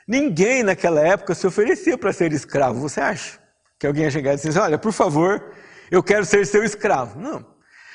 ninguém 0.10 0.63
naquela 0.63 1.01
época 1.01 1.36
se 1.36 1.46
oferecia 1.46 1.96
para 1.96 2.12
ser 2.12 2.34
escravo. 2.34 2.80
Você 2.80 3.00
acha 3.00 3.38
que 3.78 3.86
alguém 3.86 4.06
ia 4.06 4.12
chegar 4.12 4.34
e 4.34 4.38
dizer, 4.38 4.60
olha, 4.60 4.80
por 4.80 4.92
favor, 4.92 5.54
eu 5.92 6.01
quero 6.01 6.25
ser 6.25 6.48
seu 6.48 6.63
escravo? 6.63 7.20
Não. 7.20 7.46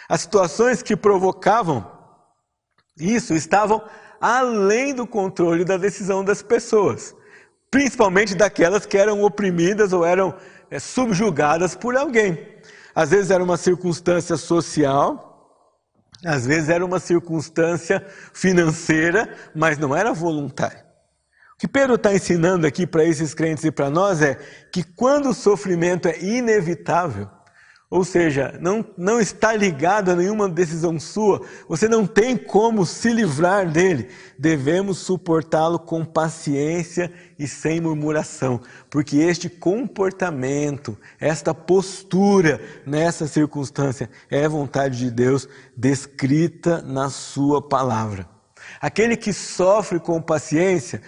As 0.08 0.20
situações 0.20 0.80
que 0.80 0.94
provocavam 0.94 1.92
isso 2.96 3.34
estavam 3.34 3.82
além 4.20 4.94
do 4.94 5.08
controle 5.08 5.64
da 5.64 5.76
decisão 5.76 6.24
das 6.24 6.40
pessoas, 6.40 7.12
principalmente 7.68 8.36
daquelas 8.36 8.86
que 8.86 8.96
eram 8.96 9.24
oprimidas 9.24 9.92
ou 9.92 10.04
eram 10.04 10.36
é, 10.70 10.78
subjugadas 10.78 11.74
por 11.74 11.96
alguém. 11.96 12.54
Às 12.94 13.10
vezes 13.10 13.32
era 13.32 13.42
uma 13.42 13.56
circunstância 13.56 14.36
social, 14.36 15.50
às 16.24 16.46
vezes 16.46 16.68
era 16.68 16.84
uma 16.84 17.00
circunstância 17.00 18.06
financeira, 18.32 19.34
mas 19.52 19.78
não 19.78 19.96
era 19.96 20.12
voluntária. 20.12 20.84
O 21.54 21.56
que 21.56 21.68
Pedro 21.68 21.94
está 21.94 22.12
ensinando 22.12 22.66
aqui 22.66 22.86
para 22.86 23.04
esses 23.04 23.32
crentes 23.32 23.64
e 23.64 23.70
para 23.70 23.88
nós 23.88 24.20
é 24.20 24.34
que 24.72 24.82
quando 24.82 25.30
o 25.30 25.34
sofrimento 25.34 26.08
é 26.08 26.20
inevitável, 26.20 27.28
ou 27.88 28.02
seja, 28.02 28.58
não, 28.60 28.84
não 28.98 29.20
está 29.20 29.54
ligado 29.54 30.10
a 30.10 30.16
nenhuma 30.16 30.48
decisão 30.48 30.98
sua, 30.98 31.42
você 31.68 31.86
não 31.86 32.08
tem 32.08 32.36
como 32.36 32.84
se 32.84 33.12
livrar 33.12 33.70
dele. 33.70 34.08
Devemos 34.36 34.98
suportá-lo 34.98 35.78
com 35.78 36.04
paciência 36.04 37.12
e 37.38 37.46
sem 37.46 37.80
murmuração, 37.80 38.60
porque 38.90 39.18
este 39.18 39.48
comportamento, 39.48 40.98
esta 41.20 41.54
postura 41.54 42.60
nessa 42.84 43.28
circunstância 43.28 44.10
é 44.28 44.48
vontade 44.48 44.98
de 44.98 45.08
Deus 45.08 45.48
descrita 45.76 46.82
na 46.82 47.08
Sua 47.10 47.62
palavra. 47.62 48.28
Aquele 48.80 49.16
que 49.16 49.32
sofre 49.32 50.00
com 50.00 50.20
paciência 50.20 51.00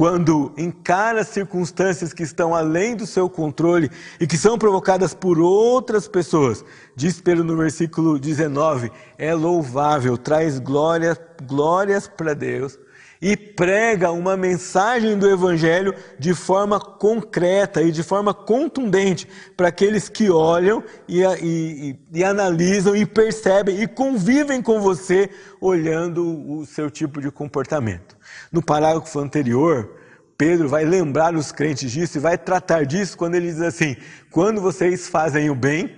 quando 0.00 0.50
encara 0.56 1.22
circunstâncias 1.22 2.14
que 2.14 2.22
estão 2.22 2.54
além 2.54 2.96
do 2.96 3.06
seu 3.06 3.28
controle 3.28 3.90
e 4.18 4.26
que 4.26 4.38
são 4.38 4.56
provocadas 4.56 5.12
por 5.12 5.38
outras 5.38 6.08
pessoas, 6.08 6.64
diz 6.96 7.20
Pedro 7.20 7.44
no 7.44 7.54
versículo 7.54 8.18
19, 8.18 8.90
é 9.18 9.34
louvável, 9.34 10.16
traz 10.16 10.58
glória, 10.58 11.14
glórias 11.46 12.08
para 12.08 12.32
Deus 12.32 12.78
e 13.20 13.36
prega 13.36 14.10
uma 14.10 14.36
mensagem 14.36 15.18
do 15.18 15.28
Evangelho 15.28 15.94
de 16.18 16.34
forma 16.34 16.80
concreta 16.80 17.82
e 17.82 17.92
de 17.92 18.02
forma 18.02 18.32
contundente 18.32 19.28
para 19.56 19.68
aqueles 19.68 20.08
que 20.08 20.30
olham 20.30 20.82
e, 21.06 21.22
e, 21.42 21.96
e, 22.12 22.24
analisam 22.24 22.96
e 22.96 23.04
percebem 23.04 23.82
e 23.82 23.86
convivem 23.86 24.62
com 24.62 24.80
você 24.80 25.28
olhando 25.60 26.24
o 26.50 26.64
seu 26.64 26.90
tipo 26.90 27.20
de 27.20 27.30
comportamento. 27.30 28.16
No 28.50 28.62
parágrafo 28.62 29.18
anterior, 29.18 29.96
Pedro 30.38 30.70
vai 30.70 30.86
lembrar 30.86 31.34
os 31.34 31.52
crentes 31.52 31.92
disso 31.92 32.16
e 32.16 32.20
vai 32.20 32.38
tratar 32.38 32.86
disso 32.86 33.18
quando 33.18 33.34
ele 33.34 33.48
diz 33.48 33.60
assim: 33.60 33.96
quando 34.30 34.58
vocês 34.62 35.06
fazem 35.06 35.50
o 35.50 35.54
bem, 35.54 35.94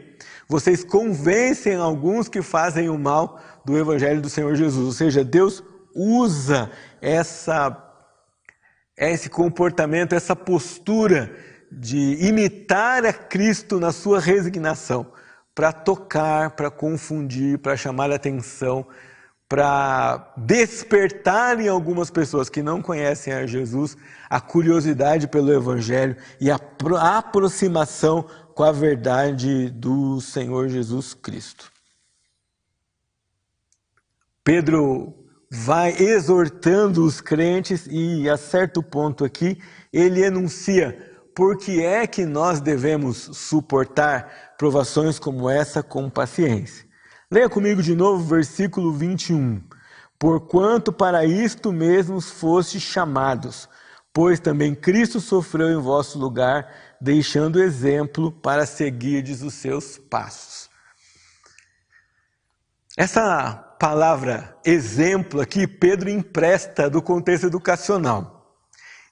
vocês 0.48 0.82
convencem 0.82 1.76
alguns 1.76 2.28
que 2.28 2.42
fazem 2.42 2.88
o 2.88 2.98
mal 2.98 3.40
do 3.64 3.78
Evangelho 3.78 4.20
do 4.20 4.28
Senhor 4.28 4.56
Jesus. 4.56 4.84
Ou 4.84 4.92
seja, 4.92 5.22
Deus 5.22 5.62
usa 5.94 6.70
essa, 7.02 7.76
esse 8.96 9.28
comportamento, 9.28 10.14
essa 10.14 10.34
postura 10.34 11.36
de 11.70 12.26
imitar 12.26 13.04
a 13.04 13.12
Cristo 13.12 13.78
na 13.78 13.92
sua 13.92 14.20
resignação 14.20 15.12
para 15.54 15.72
tocar, 15.72 16.52
para 16.52 16.70
confundir, 16.70 17.58
para 17.58 17.76
chamar 17.76 18.10
atenção 18.10 18.86
para 19.52 20.32
despertar 20.34 21.60
em 21.60 21.68
algumas 21.68 22.08
pessoas 22.08 22.48
que 22.48 22.62
não 22.62 22.80
conhecem 22.80 23.34
a 23.34 23.46
Jesus 23.46 23.98
a 24.30 24.40
curiosidade 24.40 25.28
pelo 25.28 25.52
Evangelho 25.52 26.16
e 26.40 26.50
a 26.50 26.58
aproximação 27.18 28.22
com 28.54 28.64
a 28.64 28.72
verdade 28.72 29.68
do 29.68 30.22
Senhor 30.22 30.70
Jesus 30.70 31.12
Cristo. 31.12 31.70
Pedro 34.42 35.21
vai 35.54 35.94
exortando 35.98 37.04
os 37.04 37.20
crentes 37.20 37.86
e, 37.90 38.26
a 38.26 38.38
certo 38.38 38.82
ponto 38.82 39.22
aqui, 39.22 39.58
ele 39.92 40.24
enuncia 40.24 40.96
por 41.34 41.58
que 41.58 41.82
é 41.84 42.06
que 42.06 42.24
nós 42.24 42.58
devemos 42.58 43.28
suportar 43.34 44.54
provações 44.56 45.18
como 45.18 45.50
essa 45.50 45.82
com 45.82 46.08
paciência. 46.08 46.86
Leia 47.30 47.50
comigo 47.50 47.82
de 47.82 47.94
novo 47.94 48.24
versículo 48.24 48.92
21. 48.92 49.62
Porquanto 50.18 50.90
para 50.90 51.26
isto 51.26 51.70
mesmos 51.70 52.30
fostes 52.30 52.80
chamados, 52.80 53.68
pois 54.10 54.40
também 54.40 54.74
Cristo 54.74 55.20
sofreu 55.20 55.68
em 55.68 55.82
vosso 55.82 56.18
lugar, 56.18 56.66
deixando 56.98 57.62
exemplo 57.62 58.32
para 58.32 58.64
seguirdes 58.64 59.42
os 59.42 59.52
seus 59.52 59.98
passos. 59.98 60.71
Essa 62.96 63.54
palavra 63.78 64.56
exemplo 64.64 65.40
aqui, 65.40 65.66
Pedro 65.66 66.10
empresta 66.10 66.90
do 66.90 67.00
contexto 67.00 67.46
educacional. 67.46 68.60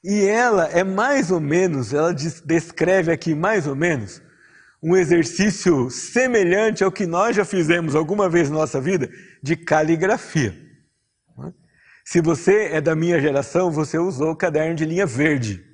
E 0.05 0.25
ela 0.27 0.67
é 0.67 0.85
mais 0.85 1.31
ou 1.31 1.41
menos, 1.41 1.93
ela 1.93 2.13
descreve 2.13 3.13
aqui 3.13 3.35
mais 3.35 3.67
ou 3.67 3.75
menos 3.75 4.23
um 4.83 4.97
exercício 4.97 5.91
semelhante 5.91 6.83
ao 6.83 6.93
que 6.93 7.07
nós 7.07 7.37
já 7.37 7.45
fizemos 7.45 7.95
alguma 7.95 8.29
vez 8.29 8.49
na 8.49 8.57
nossa 8.57 8.81
vida 8.81 9.11
de 9.43 9.57
caligrafia. 9.57 10.57
Se 12.05 12.21
você 12.21 12.71
é 12.73 12.81
da 12.81 12.97
minha 12.97 13.21
geração, 13.21 13.71
você 13.71 13.99
usou 13.99 14.31
o 14.33 14.37
caderno 14.37 14.75
de 14.75 14.85
linha 14.85 15.07
verde. 15.07 15.65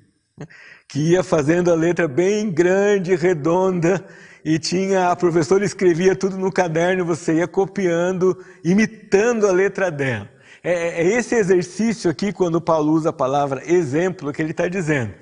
que 0.87 1.11
ia 1.11 1.23
fazendo 1.23 1.71
a 1.71 1.75
letra 1.75 2.07
bem 2.07 2.49
grande, 2.51 3.15
redonda, 3.15 4.05
e 4.47 4.57
tinha 4.57 5.09
a 5.09 5.15
professora 5.17 5.65
escrevia 5.65 6.15
tudo 6.15 6.37
no 6.37 6.49
caderno, 6.49 7.03
você 7.03 7.33
ia 7.33 7.47
copiando, 7.49 8.41
imitando 8.63 9.45
a 9.45 9.51
letra 9.51 9.91
dela. 9.91 10.29
É, 10.63 11.03
é 11.03 11.17
esse 11.17 11.35
exercício 11.35 12.09
aqui, 12.09 12.31
quando 12.31 12.61
Paulo 12.61 12.93
usa 12.93 13.09
a 13.09 13.13
palavra 13.13 13.61
exemplo, 13.69 14.31
que 14.31 14.41
ele 14.41 14.51
está 14.51 14.69
dizendo. 14.69 15.13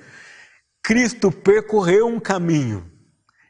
Cristo 0.84 1.32
percorreu 1.32 2.06
um 2.06 2.20
caminho, 2.20 2.86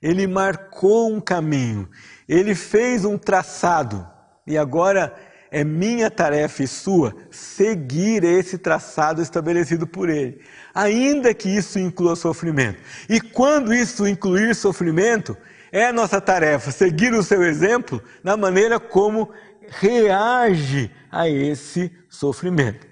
ele 0.01 0.25
marcou 0.27 1.13
um 1.13 1.19
caminho, 1.19 1.89
ele 2.25 2.55
fez 2.55 3.03
um 3.03 3.17
traçado, 3.17 4.07
e 4.47 4.57
agora 4.57 5.13
é 5.51 5.65
minha 5.65 6.09
tarefa 6.09 6.63
e 6.63 6.67
sua 6.69 7.13
seguir 7.29 8.23
esse 8.23 8.57
traçado 8.57 9.21
estabelecido 9.21 9.85
por 9.85 10.09
ele, 10.09 10.39
ainda 10.73 11.33
que 11.33 11.49
isso 11.49 11.77
inclua 11.77 12.15
sofrimento. 12.15 12.79
E 13.09 13.19
quando 13.19 13.73
isso 13.73 14.07
incluir 14.07 14.55
sofrimento, 14.55 15.35
é 15.71 15.87
a 15.87 15.93
nossa 15.93 16.21
tarefa 16.21 16.71
seguir 16.71 17.13
o 17.13 17.23
seu 17.23 17.43
exemplo 17.43 18.01
na 18.23 18.35
maneira 18.37 18.79
como 18.79 19.31
reage 19.67 20.91
a 21.11 21.27
esse 21.27 21.91
sofrimento. 22.09 22.87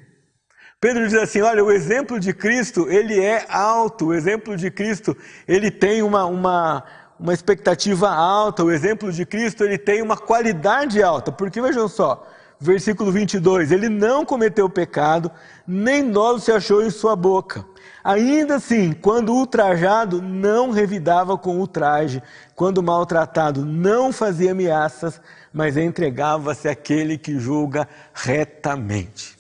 Pedro 0.80 1.08
diz 1.08 1.14
assim: 1.14 1.42
olha, 1.42 1.64
o 1.64 1.72
exemplo 1.72 2.20
de 2.20 2.34
Cristo, 2.34 2.90
ele 2.90 3.20
é 3.20 3.46
alto, 3.48 4.08
o 4.08 4.14
exemplo 4.14 4.58
de 4.58 4.70
Cristo, 4.70 5.16
ele 5.48 5.72
tem 5.72 6.04
uma, 6.04 6.26
uma, 6.26 6.84
uma 7.18 7.34
expectativa 7.34 8.10
alta, 8.10 8.66
o 8.66 8.72
exemplo 8.72 9.12
de 9.12 9.26
Cristo, 9.26 9.64
ele 9.64 9.78
tem 9.78 10.02
uma 10.02 10.18
qualidade 10.18 11.02
alta, 11.02 11.32
porque 11.32 11.62
vejam 11.62 11.88
só, 11.88 12.28
versículo 12.64 13.12
22, 13.12 13.72
ele 13.72 13.90
não 13.90 14.26
cometeu 14.26 14.70
pecado, 14.70 15.32
nem 15.68 16.10
dolo 16.10 16.40
se 16.40 16.52
achou 16.52 16.84
em 16.84 16.90
sua 16.90 17.16
boca. 17.16 17.66
Ainda 18.04 18.56
assim, 18.56 18.92
quando 18.92 19.34
ultrajado, 19.34 20.22
não 20.22 20.72
revidava 20.72 21.38
com 21.38 21.58
ultraje, 21.58 22.22
quando 22.56 22.84
maltratado, 22.84 23.66
não 23.66 24.12
fazia 24.12 24.52
ameaças, 24.52 25.22
mas 25.54 25.78
entregava-se 25.78 26.68
àquele 26.68 27.18
que 27.18 27.40
julga 27.40 27.88
retamente. 28.14 29.38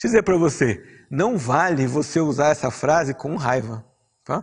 Deixa 0.00 0.04
eu 0.04 0.10
dizer 0.10 0.22
para 0.22 0.36
você, 0.36 0.82
não 1.10 1.36
vale 1.36 1.86
você 1.86 2.20
usar 2.20 2.48
essa 2.48 2.70
frase 2.70 3.12
com 3.12 3.36
raiva. 3.36 3.84
Tá? 4.24 4.42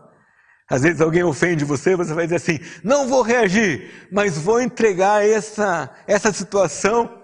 Às 0.70 0.84
vezes 0.84 1.02
alguém 1.02 1.24
ofende 1.24 1.66
você, 1.66 1.96
você 1.96 2.14
vai 2.14 2.26
dizer 2.26 2.36
assim: 2.36 2.60
não 2.84 3.08
vou 3.08 3.24
reagir, 3.24 4.08
mas 4.12 4.38
vou 4.38 4.62
entregar 4.62 5.26
essa, 5.26 5.90
essa 6.06 6.32
situação 6.32 7.19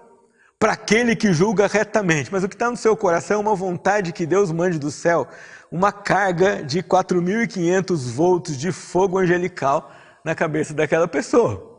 para 0.58 0.72
aquele 0.72 1.14
que 1.14 1.32
julga 1.32 1.66
retamente. 1.66 2.32
Mas 2.32 2.44
o 2.44 2.48
que 2.48 2.54
está 2.54 2.70
no 2.70 2.76
seu 2.76 2.96
coração 2.96 3.38
é 3.38 3.40
uma 3.40 3.54
vontade 3.54 4.12
que 4.12 4.26
Deus 4.26 4.50
mande 4.50 4.78
do 4.78 4.90
céu 4.90 5.28
uma 5.70 5.92
carga 5.92 6.62
de 6.62 6.82
4.500 6.82 8.10
volts 8.12 8.56
de 8.56 8.70
fogo 8.72 9.18
angelical 9.18 9.92
na 10.24 10.34
cabeça 10.34 10.72
daquela 10.72 11.08
pessoa. 11.08 11.74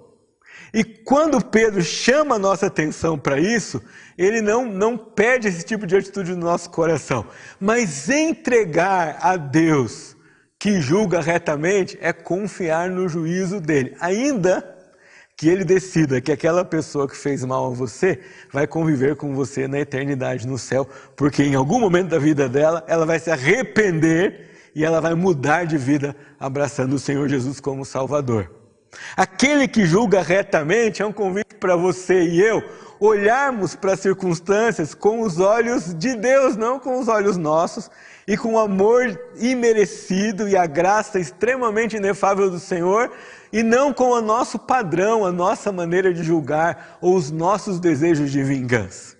E 0.73 0.83
quando 0.83 1.43
Pedro 1.43 1.81
chama 1.81 2.35
a 2.35 2.39
nossa 2.39 2.67
atenção 2.67 3.17
para 3.17 3.39
isso, 3.39 3.81
ele 4.17 4.41
não, 4.41 4.65
não 4.65 4.97
pede 4.97 5.47
esse 5.47 5.63
tipo 5.63 5.87
de 5.87 5.95
atitude 5.95 6.31
no 6.31 6.45
nosso 6.45 6.69
coração, 6.69 7.25
mas 7.59 8.09
entregar 8.09 9.17
a 9.21 9.37
Deus 9.37 10.15
que 10.59 10.81
julga 10.81 11.21
retamente 11.21 11.97
é 12.01 12.11
confiar 12.11 12.89
no 12.89 13.07
juízo 13.07 13.61
dele, 13.61 13.95
ainda 13.99 14.76
que 15.37 15.47
ele 15.47 15.63
decida 15.63 16.19
que 16.19 16.31
aquela 16.31 16.65
pessoa 16.65 17.07
que 17.07 17.15
fez 17.15 17.45
mal 17.45 17.67
a 17.67 17.69
você 17.69 18.19
vai 18.51 18.65
conviver 18.65 19.15
com 19.15 19.35
você 19.35 19.67
na 19.67 19.79
eternidade 19.79 20.47
no 20.47 20.57
céu, 20.57 20.89
porque 21.15 21.43
em 21.43 21.53
algum 21.53 21.79
momento 21.79 22.09
da 22.09 22.17
vida 22.17 22.49
dela 22.49 22.83
ela 22.87 23.05
vai 23.05 23.19
se 23.19 23.29
arrepender 23.29 24.49
e 24.73 24.83
ela 24.83 24.99
vai 24.99 25.13
mudar 25.13 25.65
de 25.65 25.77
vida 25.77 26.15
abraçando 26.39 26.93
o 26.93 26.99
Senhor 26.99 27.29
Jesus 27.29 27.59
como 27.59 27.85
Salvador. 27.85 28.51
Aquele 29.15 29.67
que 29.67 29.85
julga 29.85 30.23
retamente 30.23 31.03
é 31.03 31.05
um 31.05 31.13
convite 31.13 31.53
para 31.59 31.75
você 31.75 32.23
e 32.23 32.41
eu 32.41 32.63
olharmos 32.99 33.75
para 33.75 33.93
as 33.93 33.99
circunstâncias 33.99 34.95
com 34.95 35.21
os 35.21 35.39
olhos 35.39 35.93
de 35.93 36.15
Deus, 36.15 36.57
não 36.57 36.79
com 36.79 36.99
os 36.99 37.07
olhos 37.07 37.37
nossos, 37.37 37.91
e 38.27 38.35
com 38.35 38.55
o 38.55 38.59
amor 38.59 39.17
imerecido 39.39 40.49
e 40.49 40.57
a 40.57 40.65
graça 40.65 41.17
extremamente 41.17 41.95
inefável 41.95 42.49
do 42.49 42.59
Senhor, 42.59 43.09
e 43.53 43.63
não 43.63 43.93
com 43.93 44.09
o 44.09 44.21
nosso 44.21 44.59
padrão, 44.59 45.25
a 45.25 45.31
nossa 45.31 45.71
maneira 45.71 46.13
de 46.13 46.21
julgar 46.21 46.97
ou 46.99 47.15
os 47.15 47.31
nossos 47.31 47.79
desejos 47.79 48.29
de 48.29 48.43
vingança. 48.43 49.15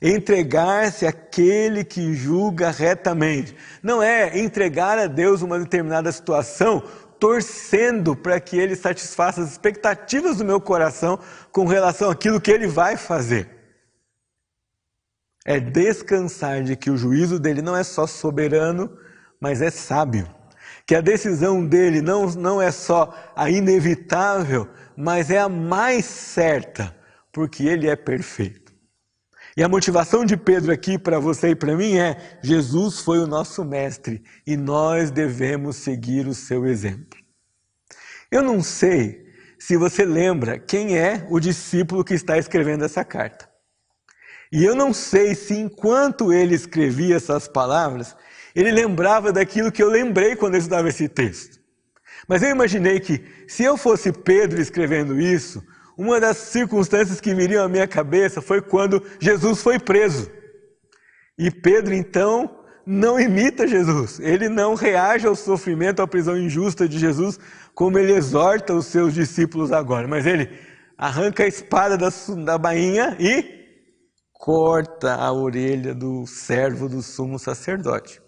Entregar-se 0.00 1.06
àquele 1.06 1.84
que 1.84 2.14
julga 2.14 2.70
retamente. 2.70 3.56
Não 3.82 4.02
é 4.02 4.38
entregar 4.38 4.98
a 4.98 5.06
Deus 5.06 5.42
uma 5.42 5.58
determinada 5.58 6.10
situação 6.12 6.82
torcendo 7.18 8.16
para 8.16 8.40
que 8.40 8.56
ele 8.56 8.74
satisfaça 8.74 9.42
as 9.42 9.50
expectativas 9.50 10.38
do 10.38 10.44
meu 10.44 10.60
coração 10.60 11.18
com 11.52 11.66
relação 11.66 12.10
àquilo 12.10 12.40
que 12.40 12.50
ele 12.50 12.66
vai 12.66 12.96
fazer. 12.96 13.61
É 15.44 15.58
descansar 15.58 16.62
de 16.62 16.76
que 16.76 16.90
o 16.90 16.96
juízo 16.96 17.38
dele 17.38 17.62
não 17.62 17.76
é 17.76 17.82
só 17.82 18.06
soberano, 18.06 18.96
mas 19.40 19.60
é 19.60 19.70
sábio. 19.70 20.28
Que 20.86 20.94
a 20.94 21.00
decisão 21.00 21.64
dele 21.64 22.00
não, 22.00 22.26
não 22.30 22.62
é 22.62 22.70
só 22.70 23.12
a 23.34 23.50
inevitável, 23.50 24.68
mas 24.96 25.30
é 25.30 25.38
a 25.38 25.48
mais 25.48 26.04
certa, 26.04 26.96
porque 27.32 27.64
ele 27.64 27.88
é 27.88 27.96
perfeito. 27.96 28.72
E 29.56 29.62
a 29.62 29.68
motivação 29.68 30.24
de 30.24 30.36
Pedro 30.36 30.72
aqui 30.72 30.98
para 30.98 31.18
você 31.18 31.50
e 31.50 31.54
para 31.54 31.76
mim 31.76 31.96
é: 31.96 32.38
Jesus 32.42 33.00
foi 33.00 33.18
o 33.18 33.26
nosso 33.26 33.64
mestre 33.64 34.22
e 34.46 34.56
nós 34.56 35.10
devemos 35.10 35.76
seguir 35.76 36.26
o 36.26 36.34
seu 36.34 36.66
exemplo. 36.66 37.20
Eu 38.30 38.42
não 38.42 38.62
sei 38.62 39.26
se 39.58 39.76
você 39.76 40.04
lembra 40.04 40.58
quem 40.58 40.96
é 40.96 41.26
o 41.30 41.38
discípulo 41.38 42.02
que 42.02 42.14
está 42.14 42.38
escrevendo 42.38 42.84
essa 42.84 43.04
carta. 43.04 43.51
E 44.52 44.62
eu 44.62 44.74
não 44.74 44.92
sei 44.92 45.34
se 45.34 45.54
enquanto 45.54 46.30
ele 46.30 46.54
escrevia 46.54 47.16
essas 47.16 47.48
palavras, 47.48 48.14
ele 48.54 48.70
lembrava 48.70 49.32
daquilo 49.32 49.72
que 49.72 49.82
eu 49.82 49.88
lembrei 49.88 50.36
quando 50.36 50.54
eu 50.54 50.58
estudava 50.58 50.90
esse 50.90 51.08
texto. 51.08 51.58
Mas 52.28 52.42
eu 52.42 52.50
imaginei 52.50 53.00
que, 53.00 53.24
se 53.48 53.64
eu 53.64 53.78
fosse 53.78 54.12
Pedro 54.12 54.60
escrevendo 54.60 55.18
isso, 55.18 55.62
uma 55.96 56.20
das 56.20 56.36
circunstâncias 56.36 57.20
que 57.20 57.34
viriam 57.34 57.64
à 57.64 57.68
minha 57.68 57.88
cabeça 57.88 58.42
foi 58.42 58.60
quando 58.60 59.02
Jesus 59.18 59.62
foi 59.62 59.78
preso. 59.78 60.30
E 61.38 61.50
Pedro, 61.50 61.94
então, 61.94 62.58
não 62.84 63.18
imita 63.18 63.66
Jesus, 63.66 64.20
ele 64.20 64.48
não 64.48 64.74
reage 64.74 65.26
ao 65.26 65.34
sofrimento, 65.34 66.02
à 66.02 66.06
prisão 66.06 66.36
injusta 66.36 66.86
de 66.86 66.98
Jesus, 66.98 67.38
como 67.74 67.98
ele 67.98 68.12
exorta 68.12 68.74
os 68.74 68.86
seus 68.86 69.14
discípulos 69.14 69.72
agora, 69.72 70.06
mas 70.06 70.26
ele 70.26 70.50
arranca 70.98 71.44
a 71.44 71.46
espada 71.46 71.96
da, 71.96 72.10
da 72.44 72.58
bainha 72.58 73.16
e 73.18 73.61
corta 74.42 75.14
a 75.14 75.32
orelha 75.32 75.94
do 75.94 76.26
servo 76.26 76.88
do 76.88 77.00
sumo 77.00 77.38
sacerdote. 77.38 78.20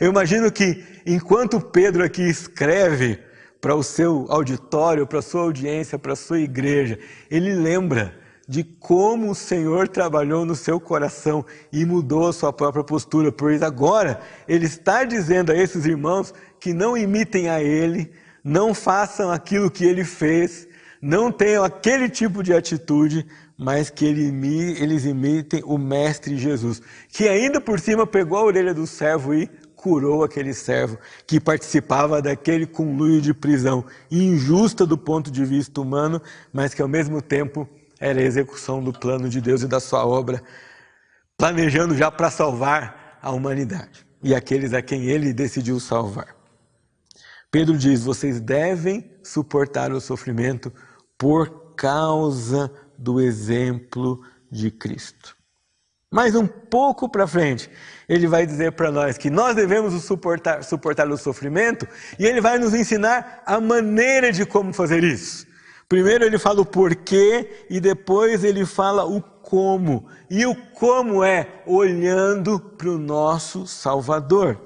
Eu 0.00 0.10
imagino 0.10 0.50
que 0.50 0.84
enquanto 1.06 1.60
Pedro 1.60 2.02
aqui 2.02 2.22
escreve 2.22 3.20
para 3.60 3.72
o 3.72 3.80
seu 3.80 4.26
auditório, 4.28 5.06
para 5.06 5.20
a 5.20 5.22
sua 5.22 5.42
audiência, 5.42 5.96
para 5.96 6.14
a 6.14 6.16
sua 6.16 6.40
igreja, 6.40 6.98
ele 7.30 7.54
lembra 7.54 8.12
de 8.48 8.64
como 8.64 9.30
o 9.30 9.36
Senhor 9.36 9.86
trabalhou 9.86 10.44
no 10.44 10.56
seu 10.56 10.80
coração 10.80 11.46
e 11.72 11.84
mudou 11.84 12.26
a 12.26 12.32
sua 12.32 12.52
própria 12.52 12.82
postura, 12.82 13.30
pois 13.30 13.62
agora 13.62 14.18
ele 14.48 14.66
está 14.66 15.04
dizendo 15.04 15.52
a 15.52 15.56
esses 15.56 15.86
irmãos 15.86 16.34
que 16.58 16.74
não 16.74 16.96
imitem 16.96 17.48
a 17.48 17.62
ele, 17.62 18.10
não 18.42 18.74
façam 18.74 19.30
aquilo 19.30 19.70
que 19.70 19.84
ele 19.84 20.02
fez, 20.02 20.66
não 21.00 21.30
tenham 21.30 21.62
aquele 21.64 22.08
tipo 22.08 22.42
de 22.42 22.52
atitude, 22.52 23.26
mas 23.62 23.88
que 23.88 24.04
eles 24.04 25.04
imitem 25.04 25.62
o 25.64 25.78
Mestre 25.78 26.36
Jesus, 26.36 26.82
que 27.08 27.28
ainda 27.28 27.60
por 27.60 27.78
cima 27.78 28.06
pegou 28.06 28.38
a 28.38 28.44
orelha 28.44 28.74
do 28.74 28.86
servo 28.86 29.32
e 29.32 29.46
curou 29.76 30.24
aquele 30.24 30.52
servo 30.52 30.98
que 31.26 31.40
participava 31.40 32.20
daquele 32.20 32.66
conluio 32.66 33.20
de 33.20 33.32
prisão 33.32 33.84
injusta 34.10 34.84
do 34.84 34.98
ponto 34.98 35.30
de 35.30 35.44
vista 35.44 35.80
humano, 35.80 36.20
mas 36.52 36.74
que 36.74 36.82
ao 36.82 36.88
mesmo 36.88 37.22
tempo 37.22 37.68
era 38.00 38.20
a 38.20 38.24
execução 38.24 38.82
do 38.82 38.92
plano 38.92 39.28
de 39.28 39.40
Deus 39.40 39.62
e 39.62 39.68
da 39.68 39.80
sua 39.80 40.04
obra, 40.04 40.42
planejando 41.36 41.96
já 41.96 42.10
para 42.10 42.30
salvar 42.30 43.18
a 43.22 43.30
humanidade 43.30 44.04
e 44.22 44.34
aqueles 44.34 44.72
a 44.72 44.82
quem 44.82 45.04
ele 45.04 45.32
decidiu 45.32 45.78
salvar. 45.78 46.34
Pedro 47.50 47.76
diz: 47.76 48.02
vocês 48.02 48.40
devem 48.40 49.10
suportar 49.22 49.92
o 49.92 50.00
sofrimento 50.00 50.72
por 51.16 51.74
causa 51.74 52.72
do 53.02 53.20
exemplo 53.20 54.22
de 54.50 54.70
Cristo. 54.70 55.36
Mais 56.10 56.34
um 56.34 56.46
pouco 56.46 57.08
para 57.08 57.26
frente, 57.26 57.70
ele 58.08 58.26
vai 58.26 58.46
dizer 58.46 58.72
para 58.72 58.92
nós 58.92 59.18
que 59.18 59.30
nós 59.30 59.56
devemos 59.56 60.00
suportar, 60.04 60.62
suportar 60.62 61.08
o 61.10 61.16
sofrimento 61.16 61.88
e 62.18 62.26
ele 62.26 62.40
vai 62.40 62.58
nos 62.58 62.74
ensinar 62.74 63.42
a 63.44 63.60
maneira 63.60 64.30
de 64.30 64.44
como 64.44 64.72
fazer 64.72 65.02
isso. 65.02 65.46
Primeiro 65.88 66.24
ele 66.24 66.38
fala 66.38 66.60
o 66.60 66.66
porquê 66.66 67.66
e 67.68 67.80
depois 67.80 68.44
ele 68.44 68.64
fala 68.64 69.04
o 69.04 69.20
como. 69.20 70.06
E 70.30 70.46
o 70.46 70.54
como 70.54 71.24
é 71.24 71.62
olhando 71.66 72.60
para 72.60 72.88
o 72.88 72.98
nosso 72.98 73.66
Salvador. 73.66 74.58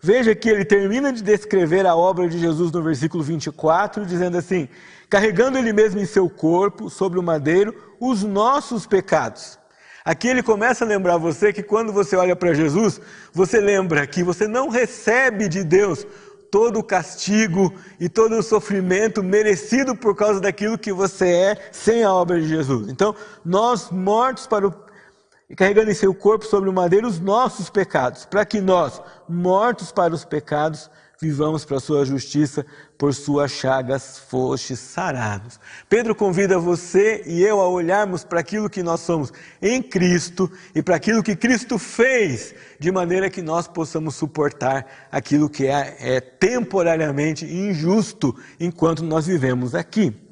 Veja 0.00 0.34
que 0.34 0.48
ele 0.48 0.64
termina 0.64 1.12
de 1.12 1.22
descrever 1.22 1.86
a 1.86 1.96
obra 1.96 2.28
de 2.28 2.38
Jesus 2.38 2.70
no 2.70 2.82
versículo 2.82 3.22
24, 3.22 4.04
dizendo 4.04 4.36
assim: 4.36 4.68
carregando 5.08 5.58
ele 5.58 5.72
mesmo 5.72 6.00
em 6.00 6.06
seu 6.06 6.28
corpo, 6.28 6.90
sobre 6.90 7.18
o 7.18 7.22
madeiro, 7.22 7.74
os 8.00 8.22
nossos 8.22 8.86
pecados. 8.86 9.58
Aqui 10.04 10.28
ele 10.28 10.42
começa 10.42 10.84
a 10.84 10.88
lembrar 10.88 11.18
você 11.18 11.52
que 11.52 11.62
quando 11.62 11.92
você 11.92 12.16
olha 12.16 12.34
para 12.34 12.54
Jesus, 12.54 13.00
você 13.32 13.60
lembra 13.60 14.06
que 14.06 14.22
você 14.22 14.48
não 14.48 14.68
recebe 14.68 15.48
de 15.48 15.62
Deus 15.62 16.06
todo 16.50 16.78
o 16.78 16.82
castigo 16.82 17.74
e 18.00 18.08
todo 18.08 18.38
o 18.38 18.42
sofrimento 18.42 19.22
merecido 19.22 19.94
por 19.94 20.16
causa 20.16 20.40
daquilo 20.40 20.78
que 20.78 20.92
você 20.92 21.28
é 21.28 21.68
sem 21.72 22.04
a 22.04 22.12
obra 22.12 22.40
de 22.40 22.48
Jesus. 22.48 22.88
Então, 22.88 23.14
nós 23.44 23.90
mortos 23.90 24.46
para 24.46 24.66
o 24.66 24.88
carregando 25.56 25.90
em 25.90 25.94
seu 25.94 26.14
corpo 26.14 26.44
sobre 26.44 26.68
o 26.68 26.72
madeiro 26.72 27.08
os 27.08 27.18
nossos 27.18 27.70
pecados, 27.70 28.26
para 28.26 28.44
que 28.44 28.60
nós, 28.60 29.00
mortos 29.26 29.90
para 29.90 30.12
os 30.12 30.24
pecados, 30.24 30.90
vivamos 31.20 31.64
para 31.64 31.78
a 31.78 31.80
sua 31.80 32.04
justiça, 32.04 32.66
por 32.98 33.14
suas 33.14 33.52
chagas 33.52 34.18
fostes 34.18 34.80
sarados. 34.80 35.60
Pedro 35.88 36.16
convida 36.16 36.58
você 36.58 37.22
e 37.24 37.42
eu 37.44 37.60
a 37.60 37.68
olharmos 37.68 38.24
para 38.24 38.40
aquilo 38.40 38.68
que 38.68 38.82
nós 38.82 39.00
somos 39.00 39.32
em 39.62 39.80
Cristo 39.80 40.50
e 40.74 40.82
para 40.82 40.96
aquilo 40.96 41.22
que 41.22 41.36
Cristo 41.36 41.78
fez, 41.78 42.52
de 42.78 42.90
maneira 42.90 43.30
que 43.30 43.40
nós 43.40 43.68
possamos 43.68 44.16
suportar 44.16 45.08
aquilo 45.12 45.48
que 45.48 45.68
é, 45.68 45.96
é 46.00 46.20
temporariamente 46.20 47.46
injusto 47.46 48.34
enquanto 48.58 49.04
nós 49.04 49.26
vivemos 49.26 49.76
aqui. 49.76 50.27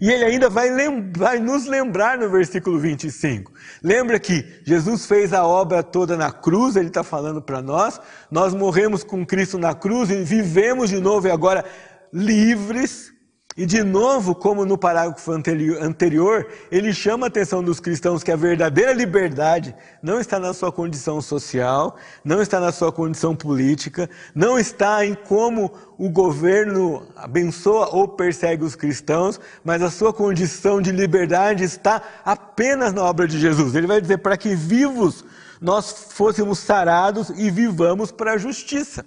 E 0.00 0.10
ele 0.10 0.24
ainda 0.24 0.48
vai, 0.48 0.70
vai, 1.16 1.38
nos 1.38 1.66
lembrar 1.66 2.18
no 2.18 2.30
versículo 2.30 2.78
25. 2.78 3.52
Lembra 3.82 4.18
que 4.20 4.44
Jesus 4.64 5.06
fez 5.06 5.32
a 5.32 5.44
obra 5.44 5.82
toda 5.82 6.16
na 6.16 6.30
cruz, 6.30 6.76
ele 6.76 6.88
está 6.88 7.02
falando 7.02 7.42
para 7.42 7.60
nós. 7.60 8.00
Nós 8.30 8.54
morremos 8.54 9.02
com 9.02 9.26
Cristo 9.26 9.58
na 9.58 9.74
cruz 9.74 10.10
e 10.10 10.22
vivemos 10.22 10.88
de 10.90 11.00
novo 11.00 11.26
e 11.26 11.30
agora 11.30 11.64
livres 12.12 13.12
e 13.58 13.66
de 13.66 13.82
novo, 13.82 14.36
como 14.36 14.64
no 14.64 14.78
parágrafo 14.78 15.32
anterior, 15.32 16.46
ele 16.70 16.92
chama 16.92 17.26
a 17.26 17.28
atenção 17.28 17.60
dos 17.60 17.80
cristãos 17.80 18.22
que 18.22 18.30
a 18.30 18.36
verdadeira 18.36 18.92
liberdade 18.92 19.74
não 20.00 20.20
está 20.20 20.38
na 20.38 20.54
sua 20.54 20.70
condição 20.70 21.20
social, 21.20 21.96
não 22.24 22.40
está 22.40 22.60
na 22.60 22.70
sua 22.70 22.92
condição 22.92 23.34
política, 23.34 24.08
não 24.32 24.60
está 24.60 25.04
em 25.04 25.12
como 25.12 25.72
o 25.98 26.08
governo 26.08 27.04
abençoa 27.16 27.88
ou 27.88 28.06
persegue 28.06 28.62
os 28.62 28.76
cristãos, 28.76 29.40
mas 29.64 29.82
a 29.82 29.90
sua 29.90 30.12
condição 30.12 30.80
de 30.80 30.92
liberdade 30.92 31.64
está 31.64 32.00
apenas 32.24 32.92
na 32.92 33.02
obra 33.02 33.26
de 33.26 33.40
Jesus. 33.40 33.74
Ele 33.74 33.88
vai 33.88 34.00
dizer 34.00 34.18
para 34.18 34.36
que 34.36 34.54
vivos 34.54 35.24
nós 35.60 35.90
fôssemos 36.10 36.60
sarados 36.60 37.30
e 37.30 37.50
vivamos 37.50 38.12
para 38.12 38.34
a 38.34 38.38
justiça. 38.38 39.04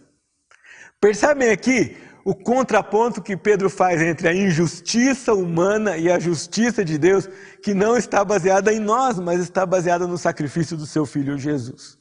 Percebem 0.99 1.51
aqui 1.51 1.95
o 2.23 2.36
contraponto 2.36 3.21
que 3.21 3.36
Pedro 3.36 3.69
faz 3.69 4.01
entre 4.01 4.27
a 4.27 4.34
injustiça 4.34 5.34
humana 5.34 5.97
e 5.97 6.12
a 6.12 6.19
justiça 6.19 6.86
de 6.86 6.97
Deus, 6.97 7.27
que 7.63 7.73
não 7.73 7.97
está 7.97 8.23
baseada 8.23 8.71
em 8.71 8.79
nós, 8.79 9.19
mas 9.19 9.39
está 9.39 9.65
baseada 9.65 10.07
no 10.07 10.17
sacrifício 10.17 10.77
do 10.77 10.86
seu 10.86 11.05
filho 11.05 11.38
Jesus. 11.38 11.97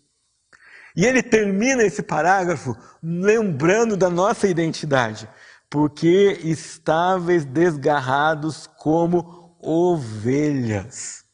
E 0.96 1.06
ele 1.06 1.22
termina 1.22 1.82
esse 1.82 2.02
parágrafo 2.02 2.76
lembrando 3.02 3.96
da 3.96 4.10
nossa 4.10 4.46
identidade, 4.48 5.28
porque 5.70 6.40
estáveis 6.42 7.44
desgarrados 7.44 8.66
como 8.78 9.56
ovelhas. 9.60 11.24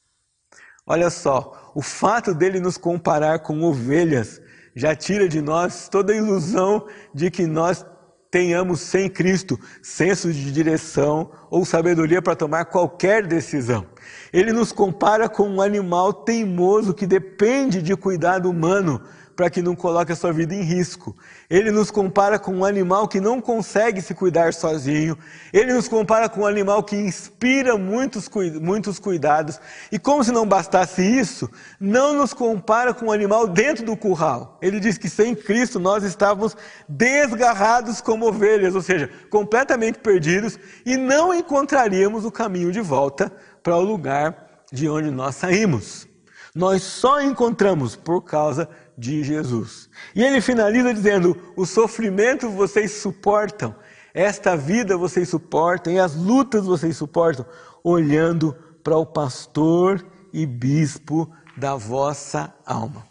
Olha 0.86 1.10
só, 1.10 1.72
o 1.74 1.82
fato 1.82 2.34
dele 2.34 2.60
nos 2.60 2.76
comparar 2.76 3.40
com 3.40 3.62
ovelhas 3.62 4.40
já 4.74 4.94
tira 4.94 5.28
de 5.28 5.40
nós 5.40 5.88
toda 5.88 6.12
a 6.12 6.16
ilusão 6.16 6.86
de 7.14 7.30
que 7.30 7.46
nós 7.46 7.84
tenhamos 8.30 8.80
sem 8.80 9.08
Cristo 9.08 9.58
senso 9.82 10.32
de 10.32 10.52
direção 10.52 11.30
ou 11.50 11.64
sabedoria 11.64 12.20
para 12.20 12.36
tomar 12.36 12.66
qualquer 12.66 13.26
decisão. 13.26 13.86
Ele 14.32 14.52
nos 14.52 14.72
compara 14.72 15.28
com 15.28 15.48
um 15.48 15.60
animal 15.60 16.12
teimoso 16.12 16.94
que 16.94 17.06
depende 17.06 17.80
de 17.80 17.96
cuidado 17.96 18.50
humano 18.50 19.02
para 19.36 19.50
que 19.50 19.60
não 19.60 19.76
coloque 19.76 20.10
a 20.10 20.16
sua 20.16 20.32
vida 20.32 20.54
em 20.54 20.62
risco. 20.62 21.14
Ele 21.48 21.70
nos 21.70 21.90
compara 21.90 22.38
com 22.38 22.52
um 22.52 22.64
animal 22.64 23.06
que 23.06 23.20
não 23.20 23.38
consegue 23.38 24.00
se 24.00 24.14
cuidar 24.14 24.54
sozinho. 24.54 25.16
Ele 25.52 25.74
nos 25.74 25.86
compara 25.86 26.26
com 26.26 26.40
um 26.40 26.46
animal 26.46 26.82
que 26.82 26.96
inspira 26.96 27.76
muitos, 27.76 28.30
muitos 28.60 28.98
cuidados. 28.98 29.60
E 29.92 29.98
como 29.98 30.24
se 30.24 30.32
não 30.32 30.46
bastasse 30.46 31.02
isso, 31.02 31.50
não 31.78 32.14
nos 32.14 32.32
compara 32.32 32.94
com 32.94 33.06
um 33.06 33.12
animal 33.12 33.46
dentro 33.46 33.84
do 33.84 33.94
curral. 33.94 34.58
Ele 34.62 34.80
diz 34.80 34.96
que 34.96 35.08
sem 35.08 35.34
Cristo 35.34 35.78
nós 35.78 36.02
estávamos 36.02 36.56
desgarrados 36.88 38.00
como 38.00 38.26
ovelhas, 38.26 38.74
ou 38.74 38.80
seja, 38.80 39.10
completamente 39.28 39.98
perdidos 39.98 40.58
e 40.86 40.96
não 40.96 41.34
encontraríamos 41.34 42.24
o 42.24 42.32
caminho 42.32 42.72
de 42.72 42.80
volta 42.80 43.30
para 43.62 43.76
o 43.76 43.82
lugar 43.82 44.46
de 44.72 44.88
onde 44.88 45.10
nós 45.10 45.36
saímos. 45.36 46.08
Nós 46.56 46.82
só 46.82 47.20
encontramos 47.20 47.96
por 47.96 48.22
causa 48.22 48.66
de 48.66 48.85
Jesus. 49.22 49.88
E 50.14 50.22
ele 50.22 50.40
finaliza 50.40 50.94
dizendo: 50.94 51.36
o 51.56 51.66
sofrimento 51.66 52.48
vocês 52.50 52.92
suportam, 52.92 53.74
esta 54.14 54.56
vida 54.56 54.96
vocês 54.96 55.28
suportam, 55.28 55.92
e 55.92 55.98
as 55.98 56.14
lutas 56.14 56.64
vocês 56.64 56.96
suportam, 56.96 57.44
olhando 57.84 58.56
para 58.82 58.96
o 58.96 59.04
pastor 59.04 60.04
e 60.32 60.46
bispo 60.46 61.30
da 61.56 61.74
vossa 61.74 62.54
alma. 62.64 63.06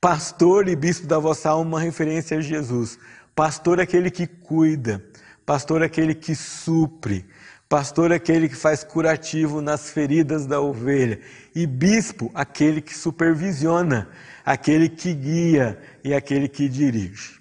Pastor 0.00 0.68
e 0.68 0.76
bispo 0.76 1.06
da 1.06 1.18
vossa 1.18 1.50
alma, 1.50 1.76
uma 1.76 1.80
referência 1.80 2.38
a 2.38 2.40
Jesus. 2.40 2.98
Pastor 3.34 3.78
é 3.78 3.82
aquele 3.82 4.10
que 4.10 4.26
cuida, 4.26 5.02
pastor 5.46 5.82
é 5.82 5.86
aquele 5.86 6.14
que 6.14 6.34
supre, 6.34 7.24
pastor 7.72 8.12
é 8.12 8.16
aquele 8.16 8.50
que 8.50 8.54
faz 8.54 8.84
curativo 8.84 9.62
nas 9.62 9.88
feridas 9.88 10.44
da 10.44 10.60
ovelha, 10.60 11.18
e 11.54 11.66
bispo, 11.66 12.30
aquele 12.34 12.82
que 12.82 12.94
supervisiona, 12.94 14.10
aquele 14.44 14.90
que 14.90 15.14
guia 15.14 15.80
e 16.04 16.12
aquele 16.12 16.50
que 16.50 16.68
dirige. 16.68 17.40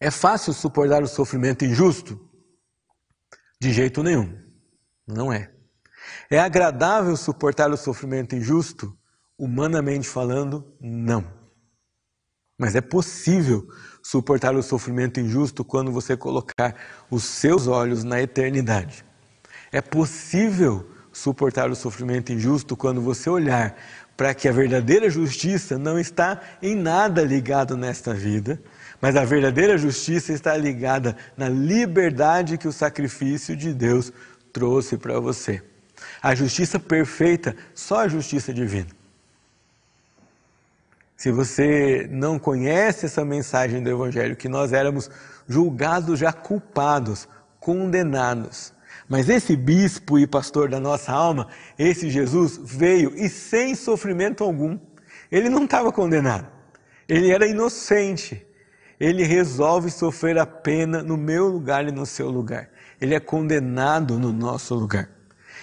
É 0.00 0.10
fácil 0.10 0.52
suportar 0.52 1.04
o 1.04 1.06
sofrimento 1.06 1.64
injusto? 1.64 2.18
De 3.60 3.72
jeito 3.72 4.02
nenhum. 4.02 4.42
Não 5.06 5.32
é. 5.32 5.52
É 6.28 6.40
agradável 6.40 7.16
suportar 7.16 7.70
o 7.70 7.76
sofrimento 7.76 8.34
injusto? 8.34 8.98
Humanamente 9.38 10.08
falando, 10.08 10.76
não. 10.80 11.43
Mas 12.58 12.76
é 12.76 12.80
possível 12.80 13.68
suportar 14.02 14.54
o 14.54 14.62
sofrimento 14.62 15.18
injusto 15.18 15.64
quando 15.64 15.90
você 15.90 16.16
colocar 16.16 16.74
os 17.10 17.24
seus 17.24 17.66
olhos 17.66 18.04
na 18.04 18.20
eternidade. 18.20 19.04
É 19.72 19.80
possível 19.80 20.88
suportar 21.12 21.70
o 21.70 21.74
sofrimento 21.74 22.32
injusto 22.32 22.76
quando 22.76 23.00
você 23.00 23.30
olhar 23.30 23.76
para 24.16 24.34
que 24.34 24.48
a 24.48 24.52
verdadeira 24.52 25.10
justiça 25.10 25.78
não 25.78 25.98
está 25.98 26.40
em 26.62 26.76
nada 26.76 27.22
ligado 27.22 27.76
nesta 27.76 28.14
vida, 28.14 28.60
mas 29.00 29.16
a 29.16 29.24
verdadeira 29.24 29.76
justiça 29.76 30.32
está 30.32 30.56
ligada 30.56 31.16
na 31.36 31.48
liberdade 31.48 32.58
que 32.58 32.68
o 32.68 32.72
sacrifício 32.72 33.56
de 33.56 33.74
Deus 33.74 34.12
trouxe 34.52 34.96
para 34.96 35.18
você. 35.18 35.62
A 36.22 36.34
justiça 36.34 36.78
perfeita, 36.78 37.56
só 37.74 38.00
a 38.00 38.08
justiça 38.08 38.52
divina. 38.52 39.03
Se 41.16 41.30
você 41.30 42.08
não 42.10 42.38
conhece 42.38 43.06
essa 43.06 43.24
mensagem 43.24 43.82
do 43.82 43.90
Evangelho, 43.90 44.36
que 44.36 44.48
nós 44.48 44.72
éramos 44.72 45.10
julgados 45.46 46.18
já 46.18 46.32
culpados, 46.32 47.28
condenados, 47.60 48.72
mas 49.08 49.28
esse 49.28 49.56
bispo 49.56 50.18
e 50.18 50.26
pastor 50.26 50.68
da 50.68 50.80
nossa 50.80 51.12
alma, 51.12 51.48
esse 51.78 52.10
Jesus, 52.10 52.58
veio 52.62 53.12
e 53.14 53.28
sem 53.28 53.74
sofrimento 53.74 54.42
algum. 54.42 54.78
Ele 55.30 55.48
não 55.48 55.64
estava 55.64 55.92
condenado. 55.92 56.46
Ele 57.08 57.30
era 57.30 57.46
inocente. 57.46 58.46
Ele 58.98 59.24
resolve 59.24 59.90
sofrer 59.90 60.38
a 60.38 60.46
pena 60.46 61.02
no 61.02 61.16
meu 61.16 61.48
lugar 61.48 61.86
e 61.86 61.92
no 61.92 62.06
seu 62.06 62.30
lugar. 62.30 62.70
Ele 63.00 63.14
é 63.14 63.20
condenado 63.20 64.18
no 64.18 64.32
nosso 64.32 64.74
lugar. 64.74 65.10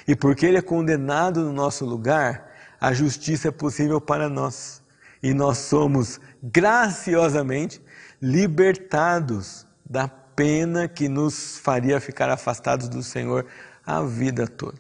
E 0.08 0.16
porque 0.16 0.46
ele 0.46 0.58
é 0.58 0.62
condenado 0.62 1.42
no 1.42 1.54
nosso 1.54 1.86
lugar, 1.86 2.52
a 2.80 2.94
justiça 2.94 3.48
é 3.48 3.52
possível 3.52 4.00
para 4.00 4.30
nós. 4.30 4.81
E 5.22 5.34
nós 5.34 5.60
somos 5.60 6.20
graciosamente 6.42 7.82
libertados 8.22 9.66
da 9.88 10.08
pena 10.08 10.88
que 10.88 11.08
nos 11.08 11.58
faria 11.58 12.00
ficar 12.00 12.30
afastados 12.30 12.88
do 12.88 13.04
Senhor 13.04 13.46
a 13.86 14.02
vida 14.02 14.48
toda. 14.48 14.80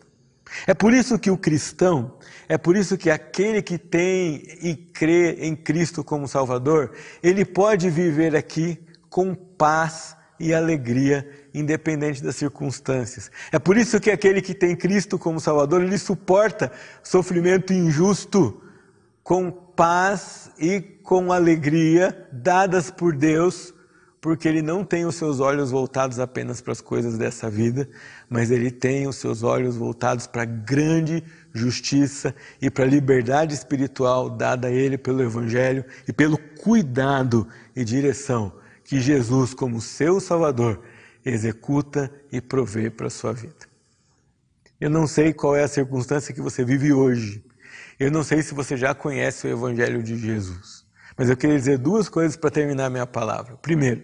É 0.67 0.73
por 0.73 0.93
isso 0.93 1.17
que 1.17 1.31
o 1.31 1.37
cristão, 1.37 2.17
é 2.47 2.57
por 2.57 2.75
isso 2.75 2.97
que 2.97 3.09
aquele 3.09 3.61
que 3.61 3.77
tem 3.77 4.43
e 4.61 4.75
crê 4.75 5.37
em 5.45 5.55
Cristo 5.55 6.03
como 6.03 6.27
Salvador, 6.27 6.91
ele 7.23 7.45
pode 7.45 7.89
viver 7.89 8.35
aqui 8.35 8.77
com 9.09 9.33
paz 9.33 10.15
e 10.39 10.53
alegria, 10.53 11.29
independente 11.53 12.23
das 12.23 12.35
circunstâncias. 12.35 13.31
É 13.51 13.59
por 13.59 13.77
isso 13.77 13.99
que 13.99 14.09
aquele 14.09 14.41
que 14.41 14.53
tem 14.53 14.75
Cristo 14.75 15.17
como 15.17 15.39
Salvador, 15.39 15.83
ele 15.83 15.97
suporta 15.97 16.71
sofrimento 17.03 17.71
injusto 17.71 18.61
com 19.23 19.51
paz 19.81 20.51
e 20.59 20.79
com 20.79 21.33
alegria 21.33 22.29
dadas 22.31 22.91
por 22.91 23.15
Deus, 23.15 23.73
porque 24.21 24.47
ele 24.47 24.61
não 24.61 24.85
tem 24.85 25.07
os 25.07 25.15
seus 25.15 25.39
olhos 25.39 25.71
voltados 25.71 26.19
apenas 26.19 26.61
para 26.61 26.71
as 26.71 26.81
coisas 26.81 27.17
dessa 27.17 27.49
vida, 27.49 27.89
mas 28.29 28.51
ele 28.51 28.69
tem 28.69 29.07
os 29.07 29.15
seus 29.15 29.41
olhos 29.41 29.75
voltados 29.75 30.27
para 30.27 30.43
a 30.43 30.45
grande 30.45 31.23
justiça 31.51 32.35
e 32.61 32.69
para 32.69 32.83
a 32.83 32.87
liberdade 32.87 33.55
espiritual 33.55 34.29
dada 34.29 34.67
a 34.67 34.71
ele 34.71 34.99
pelo 34.99 35.23
Evangelho 35.23 35.83
e 36.07 36.13
pelo 36.13 36.37
cuidado 36.37 37.47
e 37.75 37.83
direção 37.83 38.53
que 38.83 38.99
Jesus, 38.99 39.51
como 39.51 39.81
seu 39.81 40.19
Salvador, 40.19 40.79
executa 41.25 42.11
e 42.31 42.39
provê 42.39 42.91
para 42.91 43.07
a 43.07 43.09
sua 43.09 43.33
vida. 43.33 43.65
Eu 44.79 44.91
não 44.91 45.07
sei 45.07 45.33
qual 45.33 45.55
é 45.55 45.63
a 45.63 45.67
circunstância 45.67 46.35
que 46.35 46.41
você 46.41 46.63
vive 46.63 46.93
hoje. 46.93 47.43
Eu 47.99 48.11
não 48.11 48.23
sei 48.23 48.41
se 48.41 48.53
você 48.53 48.75
já 48.75 48.93
conhece 48.93 49.47
o 49.47 49.49
Evangelho 49.49 50.01
de 50.01 50.17
Jesus. 50.17 50.85
Mas 51.17 51.29
eu 51.29 51.37
queria 51.37 51.57
dizer 51.57 51.77
duas 51.77 52.09
coisas 52.09 52.35
para 52.35 52.49
terminar 52.49 52.89
minha 52.89 53.05
palavra. 53.05 53.55
Primeiro, 53.57 54.03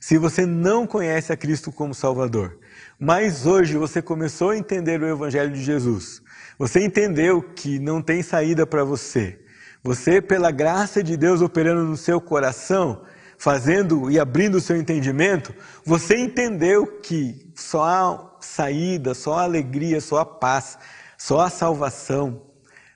se 0.00 0.18
você 0.18 0.46
não 0.46 0.86
conhece 0.86 1.32
a 1.32 1.36
Cristo 1.36 1.72
como 1.72 1.94
Salvador, 1.94 2.58
mas 2.98 3.46
hoje 3.46 3.76
você 3.76 4.00
começou 4.00 4.50
a 4.50 4.56
entender 4.56 5.00
o 5.02 5.08
Evangelho 5.08 5.52
de 5.52 5.62
Jesus, 5.62 6.22
você 6.58 6.84
entendeu 6.84 7.42
que 7.42 7.78
não 7.78 8.02
tem 8.02 8.22
saída 8.22 8.66
para 8.66 8.84
você, 8.84 9.38
você, 9.82 10.20
pela 10.20 10.50
graça 10.50 11.02
de 11.02 11.16
Deus 11.16 11.40
operando 11.40 11.84
no 11.84 11.96
seu 11.96 12.20
coração, 12.20 13.02
fazendo 13.38 14.10
e 14.10 14.18
abrindo 14.18 14.56
o 14.56 14.60
seu 14.60 14.76
entendimento, 14.76 15.54
você 15.84 16.16
entendeu 16.16 16.86
que 17.00 17.50
só 17.54 17.84
há 17.84 18.36
saída, 18.40 19.14
só 19.14 19.34
há 19.34 19.42
alegria, 19.44 20.00
só 20.00 20.18
há 20.18 20.26
paz, 20.26 20.76
só 21.16 21.40
há 21.40 21.50
salvação, 21.50 22.42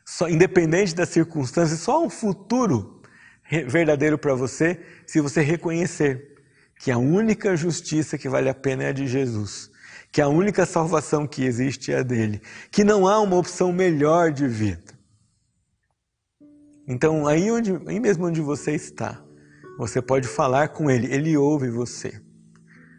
só, 0.04 0.28
independente 0.28 0.94
das 0.94 1.08
circunstâncias, 1.08 1.80
só 1.80 2.04
um 2.04 2.10
futuro 2.10 3.02
verdadeiro 3.68 4.18
para 4.18 4.34
você 4.34 4.80
se 5.06 5.20
você 5.20 5.40
reconhecer 5.42 6.32
que 6.78 6.90
a 6.90 6.98
única 6.98 7.56
justiça 7.56 8.18
que 8.18 8.28
vale 8.28 8.48
a 8.48 8.54
pena 8.54 8.84
é 8.84 8.88
a 8.88 8.92
de 8.92 9.06
Jesus, 9.06 9.70
que 10.10 10.20
a 10.20 10.28
única 10.28 10.66
salvação 10.66 11.26
que 11.26 11.44
existe 11.44 11.92
é 11.92 11.98
a 11.98 12.02
dele, 12.02 12.40
que 12.70 12.82
não 12.82 13.06
há 13.06 13.20
uma 13.20 13.36
opção 13.36 13.72
melhor 13.72 14.32
de 14.32 14.48
vida. 14.48 14.92
Então, 16.86 17.26
aí, 17.26 17.50
onde, 17.50 17.78
aí 17.86 18.00
mesmo 18.00 18.26
onde 18.26 18.40
você 18.40 18.72
está, 18.72 19.22
você 19.78 20.02
pode 20.02 20.26
falar 20.26 20.68
com 20.68 20.90
Ele, 20.90 21.12
Ele 21.12 21.36
ouve 21.36 21.70
você. 21.70 22.20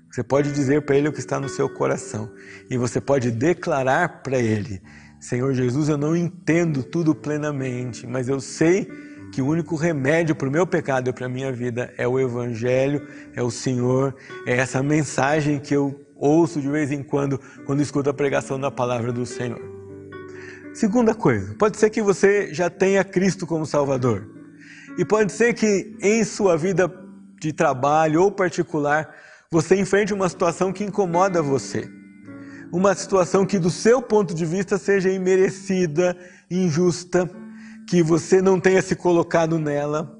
Você 0.10 0.24
pode 0.24 0.52
dizer 0.52 0.84
para 0.84 0.96
Ele 0.96 1.10
o 1.10 1.14
que 1.14 1.20
está 1.20 1.40
no 1.40 1.50
seu 1.50 1.68
coração. 1.68 2.32
E 2.70 2.78
você 2.78 3.02
pode 3.02 3.32
declarar 3.32 4.22
para 4.24 4.40
Ele: 4.40 4.82
Senhor 5.24 5.54
Jesus, 5.54 5.88
eu 5.88 5.98
não 5.98 6.18
entendo 6.18 6.84
tudo 6.84 7.16
plenamente, 7.16 8.06
mas 8.06 8.28
eu 8.28 8.42
sei 8.42 8.92
que 9.32 9.42
o 9.42 9.48
único 9.48 9.78
remédio 9.78 10.36
para 10.36 10.50
o 10.50 10.52
meu 10.52 10.68
pecado 10.68 11.10
e 11.10 11.14
para 11.14 11.28
a 11.28 11.30
minha 11.30 11.50
vida 11.50 11.94
é 11.98 12.06
o 12.06 12.20
Evangelho, 12.20 13.08
é 13.34 13.42
o 13.42 13.50
Senhor, 13.50 14.14
é 14.46 14.58
essa 14.58 14.84
mensagem 14.84 15.62
que 15.62 15.74
eu 15.74 15.98
ouço 16.18 16.60
de 16.60 16.68
vez 16.70 16.92
em 16.92 17.02
quando, 17.02 17.40
quando 17.66 17.82
escuto 17.82 18.10
a 18.10 18.14
pregação 18.14 18.60
da 18.60 18.70
palavra 18.70 19.14
do 19.14 19.26
Senhor. 19.26 19.62
Segunda 20.74 21.16
coisa, 21.16 21.56
pode 21.58 21.78
ser 21.78 21.90
que 21.90 22.02
você 22.02 22.54
já 22.54 22.70
tenha 22.70 23.02
Cristo 23.02 23.48
como 23.48 23.66
Salvador. 23.66 24.28
E 24.98 25.06
pode 25.06 25.32
ser 25.32 25.54
que 25.54 25.96
em 26.02 26.22
sua 26.26 26.58
vida 26.58 26.94
de 27.40 27.54
trabalho 27.54 28.24
ou 28.24 28.30
particular 28.30 29.16
você 29.50 29.78
enfrente 29.78 30.14
uma 30.14 30.28
situação 30.28 30.74
que 30.74 30.84
incomoda 30.84 31.42
você. 31.42 31.90
Uma 32.74 32.96
situação 32.96 33.46
que, 33.46 33.60
do 33.60 33.70
seu 33.70 34.02
ponto 34.02 34.34
de 34.34 34.48
vista, 34.48 34.80
seja 34.80 35.08
imerecida, 35.08 36.18
injusta, 36.50 37.30
que 37.88 38.02
você 38.02 38.42
não 38.42 38.60
tenha 38.60 38.82
se 38.82 38.96
colocado 38.96 39.60
nela. 39.60 40.20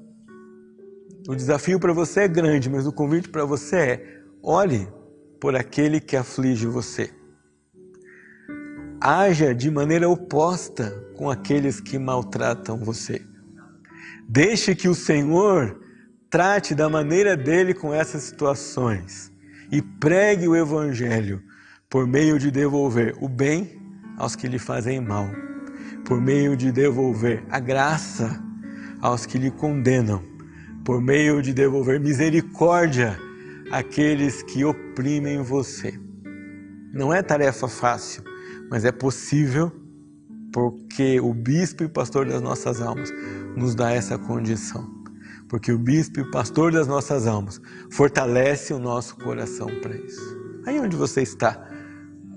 O 1.26 1.34
desafio 1.34 1.80
para 1.80 1.92
você 1.92 2.20
é 2.20 2.28
grande, 2.28 2.70
mas 2.70 2.86
o 2.86 2.92
convite 2.92 3.28
para 3.28 3.44
você 3.44 3.76
é: 3.76 4.20
olhe 4.40 4.86
por 5.40 5.56
aquele 5.56 5.98
que 5.98 6.16
aflige 6.16 6.68
você. 6.68 7.10
Haja 9.00 9.52
de 9.52 9.68
maneira 9.68 10.08
oposta 10.08 10.92
com 11.16 11.28
aqueles 11.28 11.80
que 11.80 11.98
maltratam 11.98 12.78
você. 12.78 13.20
Deixe 14.28 14.76
que 14.76 14.88
o 14.88 14.94
Senhor 14.94 15.80
trate 16.30 16.72
da 16.72 16.88
maneira 16.88 17.36
dele 17.36 17.74
com 17.74 17.92
essas 17.92 18.22
situações 18.22 19.32
e 19.72 19.82
pregue 19.82 20.46
o 20.46 20.54
Evangelho 20.54 21.42
por 21.94 22.08
meio 22.08 22.40
de 22.40 22.50
devolver 22.50 23.14
o 23.20 23.28
bem 23.28 23.80
aos 24.16 24.34
que 24.34 24.48
lhe 24.48 24.58
fazem 24.58 25.00
mal, 25.00 25.30
por 26.04 26.20
meio 26.20 26.56
de 26.56 26.72
devolver 26.72 27.44
a 27.48 27.60
graça 27.60 28.42
aos 29.00 29.26
que 29.26 29.38
lhe 29.38 29.48
condenam, 29.48 30.20
por 30.84 31.00
meio 31.00 31.40
de 31.40 31.54
devolver 31.54 32.00
misericórdia 32.00 33.16
àqueles 33.70 34.42
que 34.42 34.64
oprimem 34.64 35.40
você. 35.40 35.96
Não 36.92 37.14
é 37.14 37.22
tarefa 37.22 37.68
fácil, 37.68 38.24
mas 38.68 38.84
é 38.84 38.90
possível 38.90 39.70
porque 40.52 41.20
o 41.20 41.32
bispo 41.32 41.84
e 41.84 41.88
pastor 41.88 42.26
das 42.26 42.42
nossas 42.42 42.82
almas 42.82 43.12
nos 43.56 43.76
dá 43.76 43.92
essa 43.92 44.18
condição. 44.18 44.84
Porque 45.48 45.70
o 45.70 45.78
bispo 45.78 46.18
e 46.18 46.28
pastor 46.32 46.72
das 46.72 46.88
nossas 46.88 47.28
almas 47.28 47.60
fortalece 47.88 48.74
o 48.74 48.80
nosso 48.80 49.14
coração 49.14 49.68
para 49.80 49.94
isso. 49.94 50.36
Aí 50.66 50.80
onde 50.80 50.96
você 50.96 51.22
está, 51.22 51.68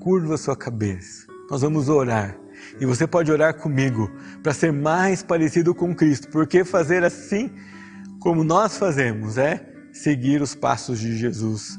curva 0.07 0.35
a 0.35 0.37
sua 0.37 0.55
cabeça. 0.55 1.27
Nós 1.51 1.63
vamos 1.63 1.89
orar. 1.89 2.39
E 2.79 2.85
você 2.85 3.05
pode 3.05 3.29
orar 3.29 3.53
comigo 3.55 4.09
para 4.41 4.53
ser 4.53 4.71
mais 4.71 5.21
parecido 5.21 5.75
com 5.75 5.93
Cristo, 5.93 6.29
porque 6.29 6.63
fazer 6.63 7.03
assim 7.03 7.51
como 8.21 8.41
nós 8.41 8.77
fazemos 8.77 9.37
é 9.37 9.69
seguir 9.91 10.41
os 10.41 10.55
passos 10.55 10.97
de 10.97 11.17
Jesus 11.17 11.77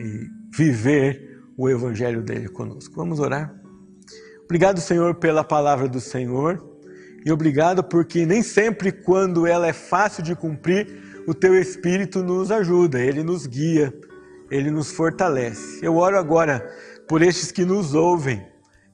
e 0.00 0.26
viver 0.52 1.40
o 1.56 1.70
evangelho 1.70 2.22
dele 2.22 2.48
conosco. 2.48 2.96
Vamos 2.96 3.20
orar? 3.20 3.54
Obrigado, 4.46 4.80
Senhor, 4.80 5.14
pela 5.14 5.44
palavra 5.44 5.86
do 5.86 6.00
Senhor. 6.00 6.60
E 7.24 7.30
obrigado 7.30 7.84
porque 7.84 8.26
nem 8.26 8.42
sempre, 8.42 8.90
quando 8.90 9.46
ela 9.46 9.68
é 9.68 9.72
fácil 9.72 10.24
de 10.24 10.34
cumprir, 10.34 11.22
o 11.24 11.32
teu 11.32 11.54
Espírito 11.54 12.20
nos 12.20 12.50
ajuda, 12.50 12.98
ele 12.98 13.22
nos 13.22 13.46
guia, 13.46 13.94
ele 14.50 14.72
nos 14.72 14.90
fortalece. 14.90 15.78
Eu 15.86 15.94
oro 15.94 16.18
agora 16.18 16.68
por 17.10 17.22
estes 17.22 17.50
que 17.50 17.64
nos 17.64 17.92
ouvem. 17.92 18.46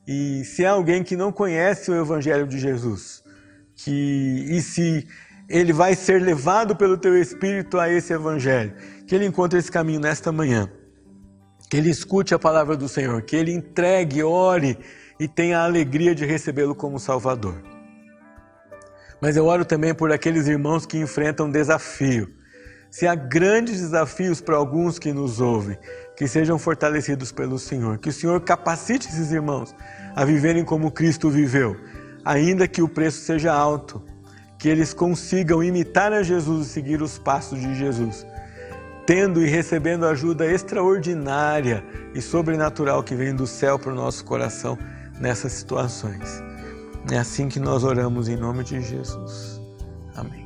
E 0.09 0.43
se 0.43 0.65
há 0.65 0.71
alguém 0.71 1.05
que 1.05 1.15
não 1.15 1.31
conhece 1.31 1.91
o 1.91 1.95
Evangelho 1.95 2.47
de 2.47 2.59
Jesus, 2.59 3.23
que 3.75 4.47
e 4.49 4.63
se 4.63 5.07
ele 5.47 5.71
vai 5.71 5.95
ser 5.95 6.23
levado 6.23 6.75
pelo 6.75 6.97
teu 6.97 7.15
Espírito 7.21 7.79
a 7.79 7.91
esse 7.91 8.15
Evangelho, 8.15 8.73
que 9.07 9.15
ele 9.15 9.27
encontre 9.27 9.59
esse 9.59 9.71
caminho 9.71 10.01
nesta 10.01 10.33
manhã, 10.33 10.67
que 11.69 11.77
ele 11.77 11.91
escute 11.91 12.35
a 12.35 12.39
palavra 12.39 12.75
do 12.75 12.89
Senhor, 12.89 13.21
que 13.21 13.37
ele 13.37 13.53
entregue, 13.53 14.23
ore 14.23 14.79
e 15.21 15.29
tenha 15.29 15.59
a 15.59 15.65
alegria 15.65 16.15
de 16.15 16.25
recebê-lo 16.25 16.75
como 16.75 16.99
Salvador. 16.99 17.63
Mas 19.21 19.37
eu 19.37 19.45
oro 19.45 19.67
também 19.67 19.95
por 19.95 20.11
aqueles 20.11 20.47
irmãos 20.47 20.87
que 20.87 20.97
enfrentam 20.97 21.51
desafio. 21.51 22.35
Se 22.91 23.07
há 23.07 23.15
grandes 23.15 23.83
desafios 23.83 24.41
para 24.41 24.57
alguns 24.57 24.99
que 24.99 25.13
nos 25.13 25.39
ouvem, 25.39 25.77
que 26.17 26.27
sejam 26.27 26.59
fortalecidos 26.59 27.31
pelo 27.31 27.59
Senhor, 27.59 27.99
que 27.99 28.09
o 28.09 28.13
Senhor 28.13 28.41
capacite 28.41 29.09
esses 29.09 29.31
irmãos 29.31 29.75
a 30.15 30.25
viverem 30.25 30.65
como 30.65 30.91
Cristo 30.91 31.29
viveu, 31.29 31.77
ainda 32.25 32.67
que 32.67 32.81
o 32.81 32.89
preço 32.89 33.21
seja 33.21 33.53
alto, 33.53 34.03
que 34.59 34.69
eles 34.69 34.95
consigam 34.95 35.63
imitar 35.63 36.13
a 36.13 36.23
Jesus 36.23 36.67
e 36.67 36.71
seguir 36.71 37.03
os 37.03 37.19
passos 37.19 37.61
de 37.61 37.75
Jesus, 37.75 38.27
tendo 39.05 39.43
e 39.45 39.49
recebendo 39.49 40.07
ajuda 40.07 40.47
extraordinária 40.47 41.85
e 42.15 42.21
sobrenatural 42.23 43.03
que 43.03 43.15
vem 43.15 43.35
do 43.35 43.47
céu 43.47 43.79
para 43.79 43.93
o 43.93 43.95
nosso 43.95 44.25
coração 44.25 44.79
nessas 45.21 45.53
situações. 45.53 46.43
É 47.11 47.19
assim 47.19 47.49
que 47.49 47.61
nós 47.61 47.85
oramos 47.85 48.29
em 48.29 48.37
nome 48.37 48.65
de 48.65 48.81
Jesus. 48.81 49.61
Amém. 50.17 50.46